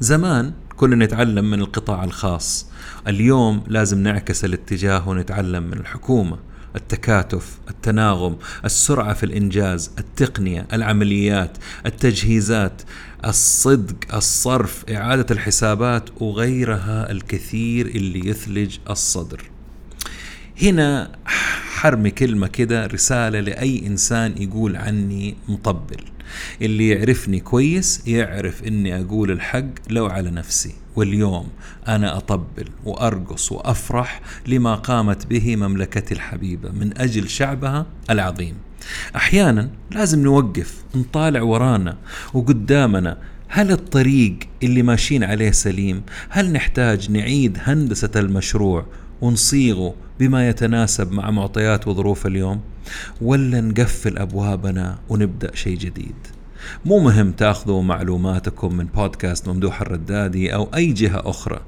[0.00, 2.66] زمان كنا نتعلم من القطاع الخاص
[3.08, 6.53] اليوم لازم نعكس الاتجاه ونتعلم من الحكومة.
[6.76, 12.82] التكاتف التناغم السرعة في الإنجاز التقنية العمليات التجهيزات
[13.26, 19.50] الصدق الصرف إعادة الحسابات وغيرها الكثير اللي يثلج الصدر.
[20.62, 21.12] هنا
[21.74, 26.04] حرمي كلمة كده رسالة لأي إنسان يقول عني مطبل.
[26.62, 30.74] اللي يعرفني كويس يعرف إني أقول الحق لو على نفسي.
[30.96, 31.48] واليوم
[31.88, 38.54] أنا أطبل وأرقص وأفرح لما قامت به مملكتي الحبيبة من أجل شعبها العظيم.
[39.16, 41.96] أحيانا لازم نوقف نطالع ورانا
[42.34, 43.18] وقدامنا
[43.48, 48.86] هل الطريق اللي ماشيين عليه سليم؟ هل نحتاج نعيد هندسة المشروع
[49.20, 52.60] ونصيغه بما يتناسب مع معطيات وظروف اليوم؟
[53.20, 56.14] ولا نقفل أبوابنا ونبدأ شيء جديد؟
[56.84, 61.60] مو مهم تاخذوا معلوماتكم من بودكاست ممدوح الردادي أو أي جهة أخرى.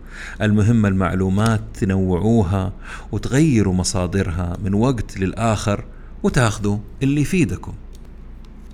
[0.43, 2.73] المهم المعلومات تنوعوها
[3.13, 5.85] وتغيروا مصادرها من وقت للآخر
[6.23, 7.73] وتاخذوا اللي يفيدكم.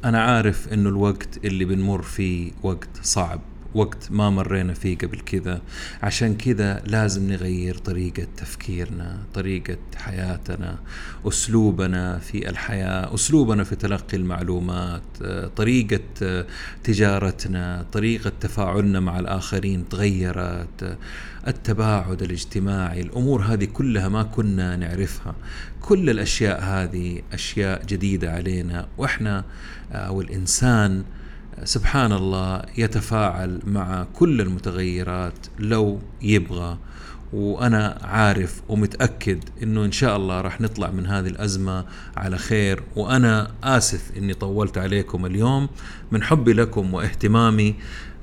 [0.05, 3.41] أنا عارف إنه الوقت اللي بنمر فيه وقت صعب.
[3.75, 5.63] وقت ما مرينا فيه قبل كذا.
[6.03, 10.79] عشان كذا لازم نغير طريقة تفكيرنا طريقة حياتنا
[11.29, 15.03] أسلوبنا في الحياة أسلوبنا في تلقي المعلومات
[15.57, 16.45] طريقة
[16.85, 20.99] تجارتنا طريقة تفاعلنا مع الآخرين تغيرت
[21.49, 25.35] التباعد الاجتماعي الأمور هذه كلها ما كنا نعرفها.
[25.81, 29.45] كل الأشياء هذه أشياء جديدة علينا وإحنا
[29.93, 31.05] أو الإنسان
[31.65, 36.79] سبحان الله يتفاعل مع كل المتغيرات لو يبغى.
[37.33, 41.85] وأنا عارف ومتأكد إنه إن شاء الله راح نطلع من هذه الأزمة
[42.17, 42.83] على خير.
[42.97, 45.69] وأنا آسف إني طولت عليكم اليوم.
[46.13, 47.75] من حبي لكم واهتمامي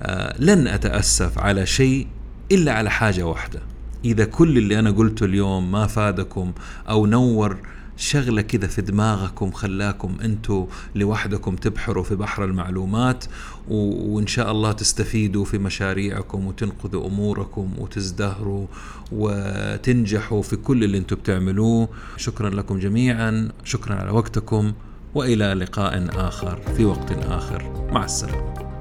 [0.02, 2.08] آه لن أتأسف على شيء
[2.52, 3.60] إلا على حاجة واحدة.
[4.06, 6.54] إذا كل اللي أنا قلته اليوم ما فادكم
[6.90, 7.58] أو نور
[8.00, 13.26] شغلة كذا في دماغكم خلاكم أنتوا لوحدكم تبحروا في بحر المعلومات
[13.70, 13.76] و...
[14.16, 18.68] وإن شاء الله تستفيدوا في مشاريعكم وتنقذوا أموركم وتزدهروا
[19.12, 21.90] وتنجحوا في كل اللي أنتوا بتعملوه.
[22.18, 24.74] شكرا لكم جميعا شكرا على وقتكم
[25.16, 27.90] وإلى لقاء آخر في وقت آخر.
[27.92, 28.79] مع السلامة.